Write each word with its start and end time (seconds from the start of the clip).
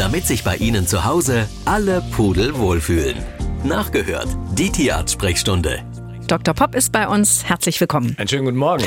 damit 0.00 0.26
sich 0.26 0.42
bei 0.44 0.56
Ihnen 0.56 0.86
zu 0.86 1.04
Hause 1.04 1.46
alle 1.66 2.02
Pudel 2.12 2.56
wohlfühlen. 2.56 3.18
Nachgehört, 3.64 4.28
die 4.54 4.70
Tierarzt-Sprechstunde. 4.70 5.82
Dr. 6.26 6.54
Popp 6.54 6.74
ist 6.74 6.90
bei 6.90 7.06
uns. 7.06 7.44
Herzlich 7.44 7.78
willkommen. 7.78 8.14
Einen 8.16 8.26
schönen 8.26 8.46
guten 8.46 8.56
Morgen. 8.56 8.84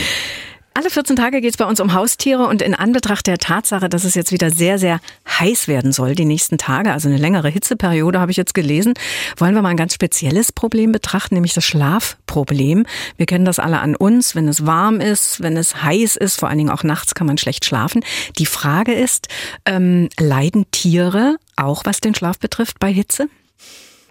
Alle 0.75 0.89
14 0.89 1.15
Tage 1.15 1.39
geht 1.39 1.51
es 1.51 1.57
bei 1.57 1.65
uns 1.65 1.79
um 1.79 1.93
Haustiere 1.93 2.47
und 2.47 2.63
in 2.63 2.73
Anbetracht 2.73 3.27
der 3.27 3.37
Tatsache, 3.37 3.89
dass 3.89 4.05
es 4.05 4.15
jetzt 4.15 4.31
wieder 4.31 4.49
sehr, 4.49 4.79
sehr 4.79 5.01
heiß 5.29 5.67
werden 5.67 5.91
soll, 5.91 6.15
die 6.15 6.25
nächsten 6.25 6.57
Tage, 6.57 6.91
also 6.91 7.07
eine 7.07 7.17
längere 7.17 7.47
Hitzeperiode, 7.49 8.19
habe 8.19 8.31
ich 8.31 8.37
jetzt 8.37 8.55
gelesen, 8.55 8.95
wollen 9.37 9.53
wir 9.53 9.61
mal 9.61 9.69
ein 9.69 9.77
ganz 9.77 9.93
spezielles 9.93 10.51
Problem 10.51 10.91
betrachten, 10.91 11.35
nämlich 11.35 11.53
das 11.53 11.63
Schlafproblem. 11.63 12.87
Wir 13.17 13.27
kennen 13.27 13.45
das 13.45 13.59
alle 13.59 13.81
an 13.81 13.95
uns, 13.95 14.33
wenn 14.33 14.47
es 14.47 14.65
warm 14.65 14.99
ist, 14.99 15.43
wenn 15.43 15.57
es 15.57 15.83
heiß 15.83 16.15
ist, 16.15 16.39
vor 16.39 16.49
allen 16.49 16.57
Dingen 16.57 16.71
auch 16.71 16.83
nachts 16.83 17.13
kann 17.13 17.27
man 17.27 17.37
schlecht 17.37 17.65
schlafen. 17.65 18.03
Die 18.39 18.47
Frage 18.47 18.93
ist, 18.93 19.27
ähm, 19.65 20.09
leiden 20.19 20.65
Tiere 20.71 21.37
auch, 21.55 21.85
was 21.85 22.01
den 22.01 22.15
Schlaf 22.15 22.39
betrifft, 22.39 22.79
bei 22.79 22.91
Hitze? 22.91 23.29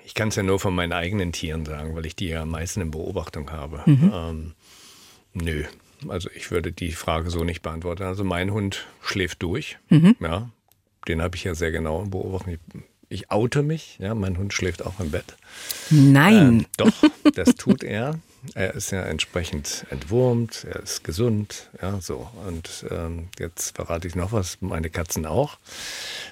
Ich 0.04 0.14
kann 0.14 0.28
es 0.28 0.36
ja 0.36 0.44
nur 0.44 0.60
von 0.60 0.76
meinen 0.76 0.92
eigenen 0.92 1.32
Tieren 1.32 1.64
sagen, 1.64 1.96
weil 1.96 2.06
ich 2.06 2.14
die 2.14 2.28
ja 2.28 2.42
am 2.42 2.50
meisten 2.50 2.82
in 2.82 2.92
Beobachtung 2.92 3.50
habe. 3.50 3.82
Mhm. 3.86 4.12
Ähm, 4.14 4.52
nö, 5.34 5.64
also 6.08 6.28
ich 6.34 6.50
würde 6.50 6.72
die 6.72 6.92
Frage 6.92 7.30
so 7.30 7.44
nicht 7.44 7.62
beantworten. 7.62 8.04
Also 8.04 8.24
mein 8.24 8.52
Hund 8.52 8.86
schläft 9.02 9.42
durch. 9.42 9.78
Mhm. 9.88 10.16
Ja, 10.20 10.50
den 11.08 11.22
habe 11.22 11.36
ich 11.36 11.44
ja 11.44 11.54
sehr 11.54 11.72
genau 11.72 12.04
beobachtet. 12.04 12.60
Ich 13.08 13.30
oute 13.30 13.62
mich. 13.62 13.98
Ja, 13.98 14.14
mein 14.14 14.38
Hund 14.38 14.52
schläft 14.52 14.84
auch 14.84 14.98
im 15.00 15.10
Bett. 15.10 15.36
Nein. 15.90 16.36
Ähm, 16.36 16.66
doch, 16.76 16.92
das 17.34 17.54
tut 17.56 17.84
er. 17.84 18.18
Er 18.54 18.74
ist 18.74 18.90
ja 18.90 19.02
entsprechend 19.02 19.86
entwurmt, 19.90 20.66
er 20.68 20.80
ist 20.80 21.04
gesund, 21.04 21.70
ja, 21.80 22.00
so. 22.00 22.28
Und 22.46 22.84
ähm, 22.90 23.28
jetzt 23.38 23.76
verrate 23.76 24.08
ich 24.08 24.16
noch 24.16 24.32
was, 24.32 24.58
meine 24.60 24.90
Katzen 24.90 25.26
auch. 25.26 25.58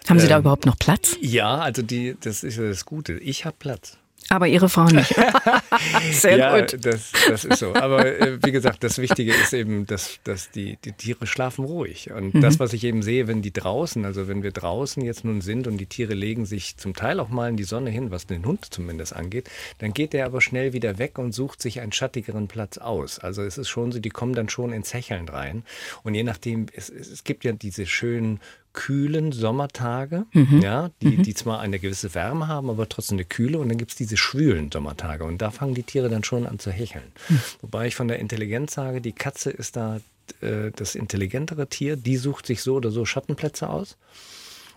Haben 0.08 0.18
Sie 0.18 0.24
ähm, 0.24 0.30
da 0.30 0.38
überhaupt 0.40 0.66
noch 0.66 0.76
Platz? 0.76 1.16
Ja, 1.20 1.58
also 1.58 1.82
die, 1.82 2.16
das 2.20 2.42
ist 2.42 2.56
ja 2.56 2.64
das 2.64 2.84
Gute. 2.84 3.12
Ich 3.12 3.44
habe 3.44 3.54
Platz. 3.58 3.96
Aber 4.28 4.46
Ihre 4.46 4.68
Frau 4.68 4.84
nicht. 4.84 5.14
Sehr 6.12 6.36
ja, 6.36 6.60
gut. 6.60 6.84
Das, 6.84 7.12
das 7.28 7.44
ist 7.44 7.58
so. 7.58 7.74
Aber 7.74 8.06
äh, 8.06 8.38
wie 8.44 8.52
gesagt, 8.52 8.84
das 8.84 8.98
Wichtige 8.98 9.32
ist 9.32 9.52
eben, 9.52 9.86
dass, 9.86 10.20
dass 10.24 10.50
die, 10.50 10.78
die 10.84 10.92
Tiere 10.92 11.26
schlafen 11.26 11.64
ruhig. 11.64 12.12
Und 12.12 12.34
mhm. 12.34 12.40
das, 12.40 12.60
was 12.60 12.72
ich 12.72 12.84
eben 12.84 13.02
sehe, 13.02 13.26
wenn 13.26 13.42
die 13.42 13.52
draußen, 13.52 14.04
also 14.04 14.28
wenn 14.28 14.42
wir 14.42 14.52
draußen 14.52 15.02
jetzt 15.02 15.24
nun 15.24 15.40
sind 15.40 15.66
und 15.66 15.78
die 15.78 15.86
Tiere 15.86 16.14
legen 16.14 16.46
sich 16.46 16.76
zum 16.76 16.94
Teil 16.94 17.18
auch 17.18 17.28
mal 17.28 17.48
in 17.48 17.56
die 17.56 17.64
Sonne 17.64 17.90
hin, 17.90 18.10
was 18.10 18.26
den 18.26 18.44
Hund 18.44 18.66
zumindest 18.70 19.16
angeht, 19.16 19.50
dann 19.78 19.92
geht 19.92 20.12
der 20.12 20.26
aber 20.26 20.40
schnell 20.40 20.72
wieder 20.72 20.98
weg 20.98 21.18
und 21.18 21.32
sucht 21.32 21.60
sich 21.60 21.80
einen 21.80 21.92
schattigeren 21.92 22.46
Platz 22.46 22.78
aus. 22.78 23.18
Also 23.18 23.42
es 23.42 23.58
ist 23.58 23.68
schon 23.68 23.90
so, 23.90 23.98
die 23.98 24.10
kommen 24.10 24.34
dann 24.34 24.48
schon 24.48 24.72
ins 24.72 24.94
Hecheln 24.94 25.28
rein. 25.28 25.64
Und 26.02 26.14
je 26.14 26.22
nachdem, 26.22 26.66
es, 26.72 26.88
es 26.88 27.24
gibt 27.24 27.44
ja 27.44 27.52
diese 27.52 27.86
schönen 27.86 28.40
kühlen 28.72 29.32
Sommertage, 29.32 30.26
mhm. 30.32 30.60
ja, 30.60 30.90
die, 31.02 31.18
mhm. 31.18 31.22
die 31.22 31.34
zwar 31.34 31.60
eine 31.60 31.78
gewisse 31.78 32.14
Wärme 32.14 32.48
haben, 32.48 32.70
aber 32.70 32.88
trotzdem 32.88 33.16
eine 33.16 33.24
Kühle. 33.24 33.58
Und 33.58 33.68
dann 33.68 33.78
gibt 33.78 33.92
es 33.92 33.96
diese 33.96 34.16
schwülen 34.16 34.70
Sommertage. 34.72 35.24
Und 35.24 35.42
da 35.42 35.50
fangen 35.50 35.74
die 35.74 35.82
Tiere 35.82 36.08
dann 36.08 36.24
schon 36.24 36.46
an 36.46 36.58
zu 36.58 36.70
hecheln. 36.70 37.12
Mhm. 37.28 37.40
Wobei 37.62 37.86
ich 37.86 37.96
von 37.96 38.08
der 38.08 38.18
Intelligenz 38.18 38.74
sage, 38.74 39.00
die 39.00 39.12
Katze 39.12 39.50
ist 39.50 39.76
da 39.76 40.00
äh, 40.40 40.70
das 40.74 40.94
intelligentere 40.94 41.68
Tier. 41.68 41.96
Die 41.96 42.16
sucht 42.16 42.46
sich 42.46 42.62
so 42.62 42.76
oder 42.76 42.90
so 42.90 43.04
Schattenplätze 43.04 43.68
aus 43.68 43.96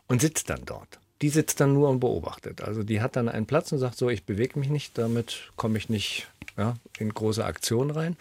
und 0.08 0.22
sitzt 0.22 0.50
dann 0.50 0.62
dort 0.66 1.00
die 1.24 1.30
sitzt 1.30 1.62
dann 1.62 1.74
nur 1.74 1.90
und 1.90 2.02
beobachtet. 2.02 2.62
Also 2.62 2.84
die 2.84 3.00
hat 3.00 3.16
dann 3.16 3.30
einen 3.30 3.46
Platz 3.46 3.72
und 3.72 3.80
sagt 3.80 3.98
so, 3.98 4.10
ich 4.10 4.26
bewege 4.26 4.60
mich 4.60 4.70
nicht, 4.70 4.98
damit 4.98 5.52
komme 5.56 5.78
ich 5.78 5.88
nicht 5.88 6.28
ja, 6.58 6.76
in 6.98 7.14
große 7.14 7.44
Aktionen 7.44 7.92
rein. 7.92 8.16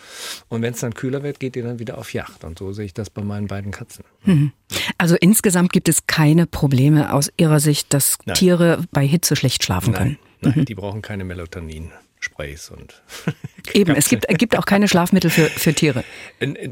Und 0.48 0.62
wenn 0.62 0.74
es 0.74 0.80
dann 0.80 0.94
kühler 0.94 1.22
wird, 1.22 1.40
geht 1.40 1.54
die 1.54 1.62
dann 1.62 1.78
wieder 1.78 1.98
auf 1.98 2.12
Yacht. 2.14 2.44
Und 2.44 2.58
so 2.58 2.72
sehe 2.72 2.84
ich 2.84 2.94
das 2.94 3.10
bei 3.10 3.22
meinen 3.22 3.46
beiden 3.46 3.72
Katzen. 3.72 4.04
Mhm. 4.24 4.52
Also 4.98 5.16
insgesamt 5.20 5.72
gibt 5.72 5.88
es 5.88 6.06
keine 6.06 6.46
Probleme 6.46 7.12
aus 7.12 7.30
Ihrer 7.36 7.60
Sicht, 7.60 7.92
dass 7.92 8.18
Nein. 8.24 8.34
Tiere 8.34 8.84
bei 8.90 9.06
Hitze 9.06 9.36
schlecht 9.36 9.64
schlafen 9.64 9.92
können. 9.92 10.18
Nein, 10.40 10.54
mhm. 10.56 10.64
die 10.64 10.74
brauchen 10.74 11.02
keine 11.02 11.24
Melatonin. 11.24 11.90
Sprays 12.24 12.70
und. 12.70 13.02
Eben, 13.74 13.94
es 13.94 14.08
gibt, 14.08 14.26
gibt 14.38 14.58
auch 14.58 14.66
keine 14.66 14.88
Schlafmittel 14.88 15.30
für, 15.30 15.46
für 15.46 15.72
Tiere. 15.72 16.04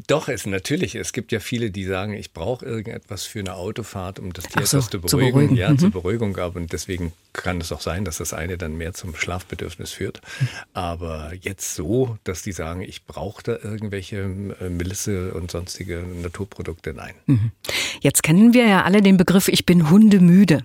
Doch, 0.09 0.29
es 0.29 0.45
natürlich. 0.45 0.97
Es 0.97 1.13
gibt 1.13 1.31
ja 1.31 1.39
viele, 1.39 1.71
die 1.71 1.85
sagen, 1.85 2.15
ich 2.15 2.33
brauche 2.33 2.65
irgendetwas 2.65 3.25
für 3.25 3.39
eine 3.39 3.55
Autofahrt, 3.55 4.19
um 4.19 4.33
das 4.33 4.45
Tier 4.47 4.67
so, 4.67 4.79
etwas 4.79 4.91
zu 4.91 5.01
beruhigen. 5.01 5.09
Zu 5.09 5.17
beruhigen. 5.19 5.57
Ja, 5.57 5.71
mhm. 5.71 5.79
zur 5.79 5.91
Beruhigung. 5.91 6.37
Aber 6.39 6.61
deswegen 6.61 7.13
kann 7.33 7.61
es 7.61 7.71
auch 7.71 7.81
sein, 7.81 8.05
dass 8.05 8.19
das 8.19 8.33
eine 8.33 8.59
dann 8.59 8.77
mehr 8.77 8.93
zum 8.93 9.15
Schlafbedürfnis 9.15 9.93
führt. 9.93 10.21
Aber 10.73 11.33
jetzt 11.41 11.75
so, 11.75 12.19
dass 12.25 12.43
die 12.43 12.53
sagen, 12.53 12.83
ich 12.83 13.07
brauche 13.07 13.43
da 13.43 13.53
irgendwelche 13.63 14.19
äh, 14.61 14.69
Melisse 14.69 15.33
und 15.35 15.51
sonstige 15.51 16.05
Naturprodukte, 16.23 16.93
nein. 16.93 17.15
Mhm. 17.27 17.53
Jetzt 18.01 18.23
kennen 18.23 18.53
wir 18.53 18.67
ja 18.67 18.83
alle 18.83 19.01
den 19.01 19.17
Begriff, 19.17 19.49
ich 19.49 19.65
bin 19.65 19.91
hundemüde. 19.91 20.63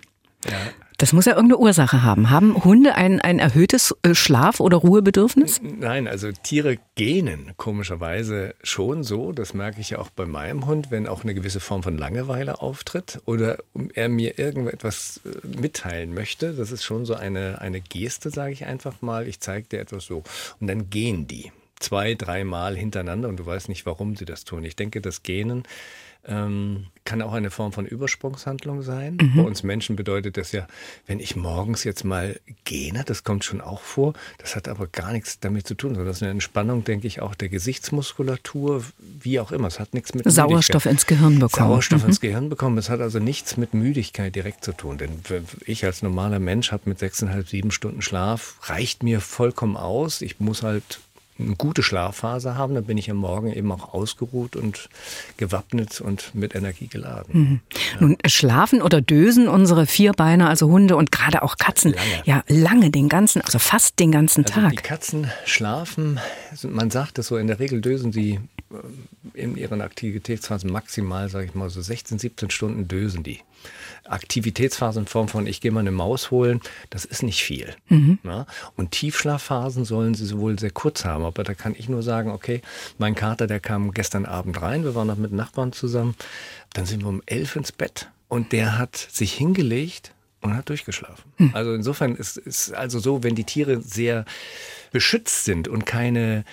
Ja. 0.50 0.58
Das 0.98 1.12
muss 1.12 1.26
ja 1.26 1.34
irgendeine 1.34 1.60
Ursache 1.60 2.04
haben. 2.04 2.30
Haben 2.30 2.64
Hunde 2.64 2.96
ein, 2.96 3.20
ein 3.20 3.40
erhöhtes 3.40 3.96
äh, 4.04 4.16
Schlaf- 4.16 4.60
oder 4.60 4.78
Ruhebedürfnis? 4.78 5.60
Nein, 5.62 6.08
also 6.08 6.32
Tiere 6.32 6.78
gähnen 6.96 7.52
komischerweise 7.58 8.56
schon 8.64 9.04
so. 9.04 9.32
Das 9.32 9.54
merke 9.54 9.82
ich 9.82 9.92
ja 9.92 10.00
auch 10.00 10.10
bei 10.10 10.26
meinem 10.26 10.66
Hund, 10.66 10.92
wenn 10.92 11.08
auch 11.08 11.24
eine 11.24 11.34
gewisse 11.34 11.60
Form 11.60 11.84
von 11.84 11.98
Langeweile 11.98 12.62
auftritt 12.62 13.22
oder 13.26 13.58
er 13.94 14.10
mir 14.10 14.40
irgendetwas 14.40 15.22
äh, 15.26 15.60
mitteilen 15.60 16.14
möchte. 16.14 16.54
Das 16.54 16.72
ist 16.72 16.84
schon 16.84 17.06
so 17.06 17.16
eine, 17.16 17.60
eine 17.62 17.82
Geste, 17.82 18.30
sage 18.30 18.54
ich 18.54 18.66
einfach 18.66 19.02
mal. 19.02 19.28
Ich 19.28 19.40
zeige 19.40 19.68
dir 19.68 19.80
etwas 19.82 20.06
so. 20.06 20.24
Und 20.60 20.68
dann 20.68 20.90
gehen 20.90 21.28
die 21.28 21.52
zwei, 21.80 22.16
dreimal 22.16 22.76
hintereinander 22.76 23.28
und 23.30 23.38
du 23.38 23.46
weißt 23.46 23.70
nicht, 23.70 23.86
warum 23.86 24.16
sie 24.16 24.26
das 24.26 24.46
tun. 24.46 24.64
Ich 24.64 24.76
denke, 24.76 25.02
das 25.02 25.24
Gähnen 25.24 25.64
ähm, 26.28 26.88
kann 27.06 27.22
auch 27.22 27.34
eine 27.34 27.52
Form 27.52 27.72
von 27.72 27.86
Übersprungshandlung 27.86 28.82
sein. 28.82 29.18
Mhm. 29.22 29.34
Bei 29.36 29.44
uns 29.44 29.62
Menschen 29.62 29.96
bedeutet 29.96 30.38
das 30.38 30.52
ja, 30.52 30.66
wenn 31.06 31.20
ich 31.20 31.36
morgens 31.36 31.84
jetzt 31.84 32.04
mal 32.04 32.40
gähne, 32.64 33.04
das 33.06 33.24
kommt 33.24 33.44
schon 33.44 33.62
auch 33.62 33.82
vor, 33.82 34.14
das 34.40 34.56
hat 34.56 34.68
aber 34.68 34.88
gar 34.88 35.12
nichts 35.12 35.40
damit 35.40 35.68
zu 35.68 35.76
tun, 35.76 35.92
sondern 35.92 36.08
das 36.08 36.18
ist 36.18 36.24
eine 36.24 36.32
Entspannung, 36.32 36.84
denke 36.84 37.06
ich, 37.06 37.22
auch 37.22 37.36
der 37.36 37.50
Gesichtsmuskulatur, 37.50 38.84
wie 38.98 39.40
auch 39.40 39.52
immer. 39.52 39.68
Es 39.68 39.80
hat 39.80 39.94
nichts 39.94 40.16
mit 40.16 40.30
Sauerstoff 40.30 40.86
Müdigkeit. 40.86 40.92
ins 40.92 41.06
Gehirn 41.06 41.40
bekommen. 41.40 41.70
Sauerstoff 41.70 42.02
mhm. 42.02 42.10
ins 42.10 42.22
Gehirn 42.22 42.50
bekommen. 42.50 42.78
Es 42.80 42.90
hat 42.90 43.02
also 43.02 43.20
nichts 43.20 43.56
mit 43.58 43.76
Müdigkeit 43.76 44.36
direkt 44.36 44.66
zu 44.66 44.74
tun. 44.74 44.98
Denn 44.98 45.12
ich 45.66 45.86
als 45.86 46.02
normaler 46.02 46.40
Mensch 46.40 46.72
habe 46.72 46.84
mit 46.86 46.98
sechseinhalb, 46.98 47.48
sieben 47.48 47.70
Stunden 47.70 48.02
Schlaf, 48.02 48.58
reicht 48.64 49.04
mir 49.04 49.22
vollkommen 49.22 49.78
aus. 49.78 50.22
Ich 50.22 50.40
muss 50.40 50.64
halt 50.64 51.00
eine 51.38 51.56
gute 51.56 51.84
Schlafphase 51.84 52.56
haben, 52.56 52.76
dann 52.76 52.86
bin 52.86 52.98
ich 52.98 53.12
am 53.12 53.18
Morgen 53.18 53.52
eben 53.52 53.72
auch 53.72 53.94
ausgeruht 53.94 54.56
und 54.56 54.90
gewappnet 55.38 56.00
und 56.00 56.34
mit 56.34 56.56
Energie 56.56 56.88
geladen. 56.88 57.32
Mhm. 57.34 57.60
Ja. 57.72 58.02
Nun 58.02 58.18
schlafen 58.26 58.82
oder 58.82 59.02
dösen 59.02 59.48
unsere 59.48 59.86
Vierbeiner, 59.86 60.48
also 60.50 60.68
Hunde 60.68 60.96
und 60.96 61.12
gerade 61.12 61.44
auch 61.44 61.58
Katzen, 61.58 61.94
lange. 61.94 62.22
ja 62.24 62.44
lange 62.48 62.90
den 62.90 63.10
ganzen, 63.10 63.42
also 63.42 63.60
fast 63.60 64.00
den 64.00 64.12
ganzen 64.12 64.46
also 64.46 64.62
Tag. 64.62 64.72
Die 64.72 64.78
Katzen 64.78 65.30
schlafen, 65.46 66.20
man 66.64 66.90
sagt 66.90 67.20
es 67.20 67.28
so, 67.28 67.38
in 67.38 67.48
der 67.48 67.60
Regel 67.60 67.82
dösen 67.82 68.12
sie 68.12 68.40
in 69.36 69.58
ihren 69.58 69.82
Aktivitätsphasen 69.82 70.72
maximal, 70.72 71.30
sage 71.30 71.46
ich 71.46 71.56
mal, 71.56 71.70
so 71.70 71.82
16, 71.82 72.20
17 72.20 72.50
Stunden 72.50 72.88
dösen 72.88 73.24
die. 73.24 73.42
Aktivitätsphase 74.04 75.00
in 75.00 75.08
Form 75.08 75.28
von, 75.28 75.48
ich 75.48 75.62
gehe 75.62 75.72
mal 75.72 75.80
eine 75.80 75.92
Maus 75.92 76.30
holen, 76.30 76.62
das 76.90 77.06
ist 77.06 77.24
nicht 77.24 77.44
viel. 77.44 77.76
Mhm. 77.90 78.20
Ja? 78.24 78.46
Und 78.76 78.92
Tiefschlafphasen 78.92 79.86
sollen 79.86 80.14
sie 80.14 80.38
wohl 80.38 80.60
sehr 80.60 80.72
kurz 80.72 81.06
haben. 81.06 81.24
Aber 81.24 81.44
da 81.44 81.54
kann 81.54 81.76
ich 81.78 81.90
nur 81.90 82.04
sagen, 82.04 82.32
okay, 82.32 82.62
mein 82.98 83.16
Kater, 83.16 83.48
der 83.48 83.60
kam 83.60 83.92
gestern 83.92 84.26
Abend 84.26 84.62
rein, 84.62 84.84
wir 84.84 84.96
waren 84.96 85.08
noch 85.08 85.18
mit 85.18 85.32
Nachbarn 85.32 85.74
zusammen, 85.74 86.16
dann 86.74 86.86
sind 86.86 87.02
wir 87.02 87.10
um 87.10 87.22
elf 87.26 87.56
ins 87.56 87.72
Bett 87.72 88.10
und 88.28 88.52
der 88.52 88.78
hat 88.78 88.96
sich 88.96 89.34
hingelegt 89.34 90.14
und 90.42 90.56
hat 90.56 90.70
durchgeschlafen. 90.70 91.32
Mhm. 91.38 91.52
Also 91.54 91.74
insofern 91.74 92.16
ist 92.16 92.38
es 92.38 92.72
also 92.72 93.00
so, 93.00 93.24
wenn 93.24 93.36
die 93.36 93.44
Tiere 93.44 93.82
sehr 93.82 94.26
beschützt 94.92 95.46
sind 95.46 95.68
und 95.68 95.86
keine 95.86 96.46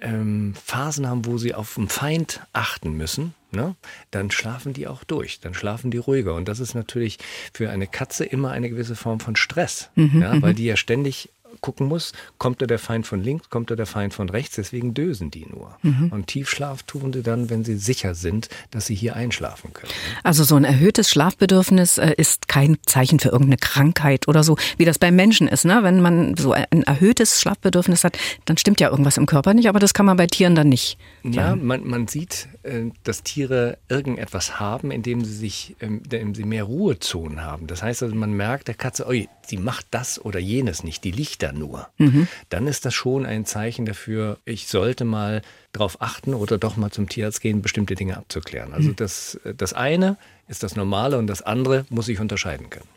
ähm, 0.00 0.54
Phasen 0.62 1.06
haben, 1.06 1.26
wo 1.26 1.38
sie 1.38 1.54
auf 1.54 1.74
den 1.74 1.88
Feind 1.88 2.40
achten 2.52 2.92
müssen, 2.92 3.34
ne, 3.52 3.76
dann 4.10 4.30
schlafen 4.30 4.72
die 4.72 4.86
auch 4.86 5.04
durch, 5.04 5.40
dann 5.40 5.54
schlafen 5.54 5.90
die 5.90 5.98
ruhiger. 5.98 6.34
Und 6.34 6.48
das 6.48 6.60
ist 6.60 6.74
natürlich 6.74 7.18
für 7.52 7.70
eine 7.70 7.86
Katze 7.86 8.24
immer 8.24 8.50
eine 8.50 8.70
gewisse 8.70 8.96
Form 8.96 9.20
von 9.20 9.36
Stress, 9.36 9.90
mhm, 9.94 10.22
ja, 10.22 10.42
weil 10.42 10.52
mhm. 10.52 10.56
die 10.56 10.64
ja 10.64 10.76
ständig 10.76 11.30
gucken 11.60 11.86
muss, 11.86 12.12
kommt 12.38 12.62
da 12.62 12.66
der 12.66 12.78
Feind 12.78 13.06
von 13.06 13.22
links, 13.22 13.50
kommt 13.50 13.70
da 13.70 13.76
der 13.76 13.86
Feind 13.86 14.14
von 14.14 14.28
rechts, 14.28 14.56
deswegen 14.56 14.94
dösen 14.94 15.30
die 15.30 15.46
nur. 15.46 15.76
Mhm. 15.82 16.08
Und 16.12 16.26
Tiefschlaf 16.28 16.82
tun 16.82 17.12
die 17.12 17.22
dann, 17.22 17.50
wenn 17.50 17.64
sie 17.64 17.76
sicher 17.76 18.14
sind, 18.14 18.48
dass 18.70 18.86
sie 18.86 18.94
hier 18.94 19.16
einschlafen 19.16 19.72
können. 19.72 19.92
Also 20.22 20.44
so 20.44 20.56
ein 20.56 20.64
erhöhtes 20.64 21.10
Schlafbedürfnis 21.10 21.98
äh, 21.98 22.14
ist 22.16 22.48
kein 22.48 22.78
Zeichen 22.86 23.20
für 23.20 23.28
irgendeine 23.28 23.58
Krankheit 23.58 24.28
oder 24.28 24.42
so, 24.42 24.56
wie 24.76 24.84
das 24.84 24.98
beim 24.98 25.16
Menschen 25.16 25.48
ist. 25.48 25.64
Ne? 25.64 25.80
Wenn 25.82 26.00
man 26.00 26.36
so 26.36 26.52
ein 26.52 26.82
erhöhtes 26.82 27.40
Schlafbedürfnis 27.40 28.04
hat, 28.04 28.18
dann 28.44 28.56
stimmt 28.56 28.80
ja 28.80 28.90
irgendwas 28.90 29.16
im 29.16 29.26
Körper 29.26 29.54
nicht, 29.54 29.68
aber 29.68 29.78
das 29.78 29.94
kann 29.94 30.06
man 30.06 30.16
bei 30.16 30.26
Tieren 30.26 30.54
dann 30.54 30.68
nicht. 30.68 30.98
Sagen. 31.22 31.34
Ja, 31.34 31.56
man, 31.56 31.86
man 31.86 32.08
sieht, 32.08 32.48
äh, 32.62 32.90
dass 33.04 33.22
Tiere 33.22 33.78
irgendetwas 33.88 34.58
haben, 34.60 34.90
indem 34.90 35.24
sie 35.24 35.34
sich, 35.34 35.76
ähm, 35.80 36.02
indem 36.10 36.34
sie 36.34 36.44
mehr 36.44 36.64
Ruhezonen 36.64 37.42
haben. 37.42 37.66
Das 37.66 37.82
heißt 37.82 38.02
also, 38.02 38.14
man 38.14 38.32
merkt 38.32 38.68
der 38.68 38.74
Katze, 38.74 39.06
oi, 39.06 39.28
sie 39.50 39.58
macht 39.58 39.86
das 39.90 40.24
oder 40.24 40.38
jenes 40.38 40.82
nicht, 40.82 41.04
die 41.04 41.10
liegt 41.10 41.42
da 41.42 41.52
nur. 41.52 41.88
Mhm. 41.98 42.28
Dann 42.48 42.66
ist 42.66 42.86
das 42.86 42.94
schon 42.94 43.26
ein 43.26 43.44
Zeichen 43.44 43.84
dafür, 43.84 44.38
ich 44.44 44.68
sollte 44.68 45.04
mal 45.04 45.42
darauf 45.72 46.00
achten 46.00 46.32
oder 46.34 46.56
doch 46.56 46.76
mal 46.76 46.90
zum 46.90 47.08
Tierarzt 47.08 47.40
gehen, 47.40 47.60
bestimmte 47.60 47.94
Dinge 47.94 48.16
abzuklären. 48.16 48.72
Also 48.72 48.90
mhm. 48.90 48.96
das, 48.96 49.38
das 49.56 49.72
eine 49.72 50.16
ist 50.48 50.62
das 50.62 50.74
Normale 50.76 51.18
und 51.18 51.26
das 51.26 51.42
andere 51.42 51.84
muss 51.90 52.08
ich 52.08 52.20
unterscheiden 52.20 52.70
können. 52.70 52.88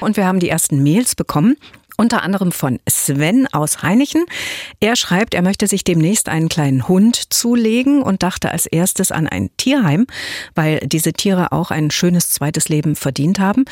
Und 0.00 0.16
wir 0.16 0.26
haben 0.26 0.40
die 0.40 0.48
ersten 0.48 0.82
Mails 0.82 1.14
bekommen 1.14 1.56
unter 1.96 2.22
anderem 2.22 2.52
von 2.52 2.80
Sven 2.88 3.46
aus 3.52 3.82
Heinichen. 3.82 4.24
Er 4.80 4.96
schreibt, 4.96 5.34
er 5.34 5.42
möchte 5.42 5.66
sich 5.66 5.84
demnächst 5.84 6.28
einen 6.28 6.48
kleinen 6.48 6.88
Hund 6.88 7.32
zulegen 7.32 8.02
und 8.02 8.22
dachte 8.22 8.50
als 8.50 8.66
erstes 8.66 9.12
an 9.12 9.28
ein 9.28 9.50
Tierheim, 9.56 10.06
weil 10.54 10.80
diese 10.80 11.12
Tiere 11.12 11.52
auch 11.52 11.70
ein 11.70 11.90
schönes 11.90 12.30
zweites 12.30 12.68
Leben 12.68 12.96
verdient 12.96 13.38
haben. 13.38 13.64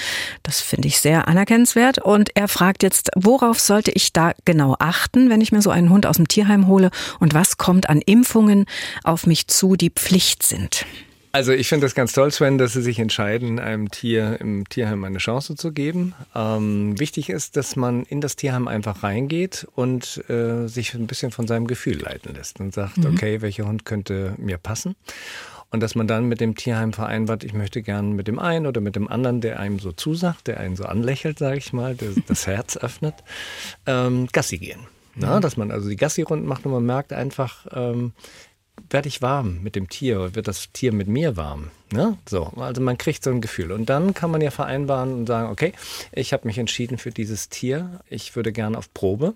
Das 0.43 0.61
finde 0.61 0.89
ich 0.89 1.01
sehr 1.01 1.29
anerkennenswert. 1.29 1.99
Und 1.99 2.31
er 2.37 2.49
fragt 2.49 2.83
jetzt, 2.83 3.11
worauf 3.17 3.61
sollte 3.61 3.91
ich 3.91 4.13
da 4.13 4.33
genau 4.45 4.77
achten, 4.79 5.31
wenn 5.31 5.41
ich 5.41 5.53
mir 5.53 5.63
so 5.63 5.71
einen 5.71 5.91
Hund 5.91 6.07
aus 6.07 6.17
dem 6.17 6.29
Tierheim 6.29 6.67
hole 6.67 6.91
und 7.21 7.35
was 7.35 7.59
kommt 7.59 7.89
an 7.89 8.01
Impfungen 8.01 8.67
auf 9.05 9.27
mich 9.27 9.49
zu, 9.49 9.77
die 9.77 9.91
Pflicht 9.91 10.43
sind? 10.43 10.87
Also 11.35 11.53
ich 11.53 11.67
finde 11.67 11.87
das 11.87 11.95
ganz 11.95 12.13
toll, 12.13 12.31
Sven, 12.31 12.59
dass 12.59 12.75
Sie 12.75 12.83
sich 12.83 12.99
entscheiden, 12.99 13.59
einem 13.59 13.91
Tier 13.91 14.39
im 14.39 14.69
Tierheim 14.69 15.03
eine 15.05 15.17
Chance 15.17 15.55
zu 15.55 15.73
geben. 15.73 16.15
Ähm, 16.35 16.99
wichtig 17.01 17.31
ist, 17.31 17.57
dass 17.57 17.75
man 17.75 18.03
in 18.03 18.21
das 18.21 18.37
Tierheim 18.37 18.69
einfach 18.69 19.03
reingeht 19.03 19.67
und 19.75 20.23
äh, 20.29 20.67
sich 20.69 20.93
ein 20.93 21.07
bisschen 21.07 21.31
von 21.31 21.47
seinem 21.47 21.67
Gefühl 21.67 21.99
leiten 21.99 22.35
lässt 22.35 22.61
und 22.61 22.75
sagt, 22.75 22.99
mhm. 22.99 23.07
okay, 23.07 23.41
welcher 23.41 23.67
Hund 23.67 23.87
könnte 23.87 24.35
mir 24.37 24.59
passen? 24.59 24.95
Und 25.71 25.81
dass 25.81 25.95
man 25.95 26.07
dann 26.07 26.29
mit 26.29 26.43
dem 26.43 26.55
Tierheim 26.55 26.93
vereinbart, 26.93 27.45
ich 27.45 27.55
möchte 27.55 27.81
gern 27.81 28.13
mit 28.13 28.29
dem 28.29 28.39
einen 28.39 28.67
oder 28.67 28.83
mit 28.83 28.95
dem 28.95 29.09
anderen, 29.09 29.41
der 29.41 29.59
einem 29.59 29.79
so 29.79 29.91
zusagt, 29.91 30.49
der 30.49 30.61
einen 30.61 30.77
so 30.77 30.85
anlächelt, 30.85 31.39
sage 31.39 31.57
ich 31.57 31.73
mal, 31.73 31.95
der 31.95 32.11
das 32.27 32.47
Herz 32.47 32.77
öffnet, 32.77 33.15
ähm, 33.87 34.29
Gassi 34.33 34.59
gehen. 34.59 34.81
Na, 35.15 35.37
mhm. 35.37 35.41
dass 35.41 35.57
man 35.57 35.71
also 35.71 35.89
die 35.89 35.97
Gassi-Runden 35.97 36.47
macht 36.47 36.67
und 36.67 36.73
man 36.73 36.85
merkt 36.85 37.15
einfach, 37.15 37.67
ähm, 37.73 38.13
werde 38.93 39.09
ich 39.09 39.23
warm 39.23 39.63
mit 39.63 39.77
dem 39.77 39.89
Tier, 39.89 40.35
wird 40.35 40.49
das 40.49 40.71
Tier 40.73 40.93
mit 40.93 41.09
mir 41.09 41.37
warm. 41.37 41.71
Ne? 41.91 42.19
So, 42.29 42.45
also 42.57 42.81
man 42.81 42.99
kriegt 42.99 43.25
so 43.25 43.31
ein 43.31 43.41
Gefühl. 43.41 43.73
Und 43.73 43.89
dann 43.91 44.15
kann 44.15 44.31
man 44.31 44.41
ja 44.41 44.51
vereinbaren 44.51 45.13
und 45.15 45.27
sagen, 45.27 45.51
okay, 45.51 45.73
ich 46.13 46.33
habe 46.33 46.47
mich 46.47 46.59
entschieden 46.59 46.99
für 46.99 47.11
dieses 47.11 47.49
Tier, 47.49 48.01
ich 48.09 48.35
würde 48.37 48.53
gerne 48.53 48.79
auf 48.79 48.93
Probe 48.95 49.35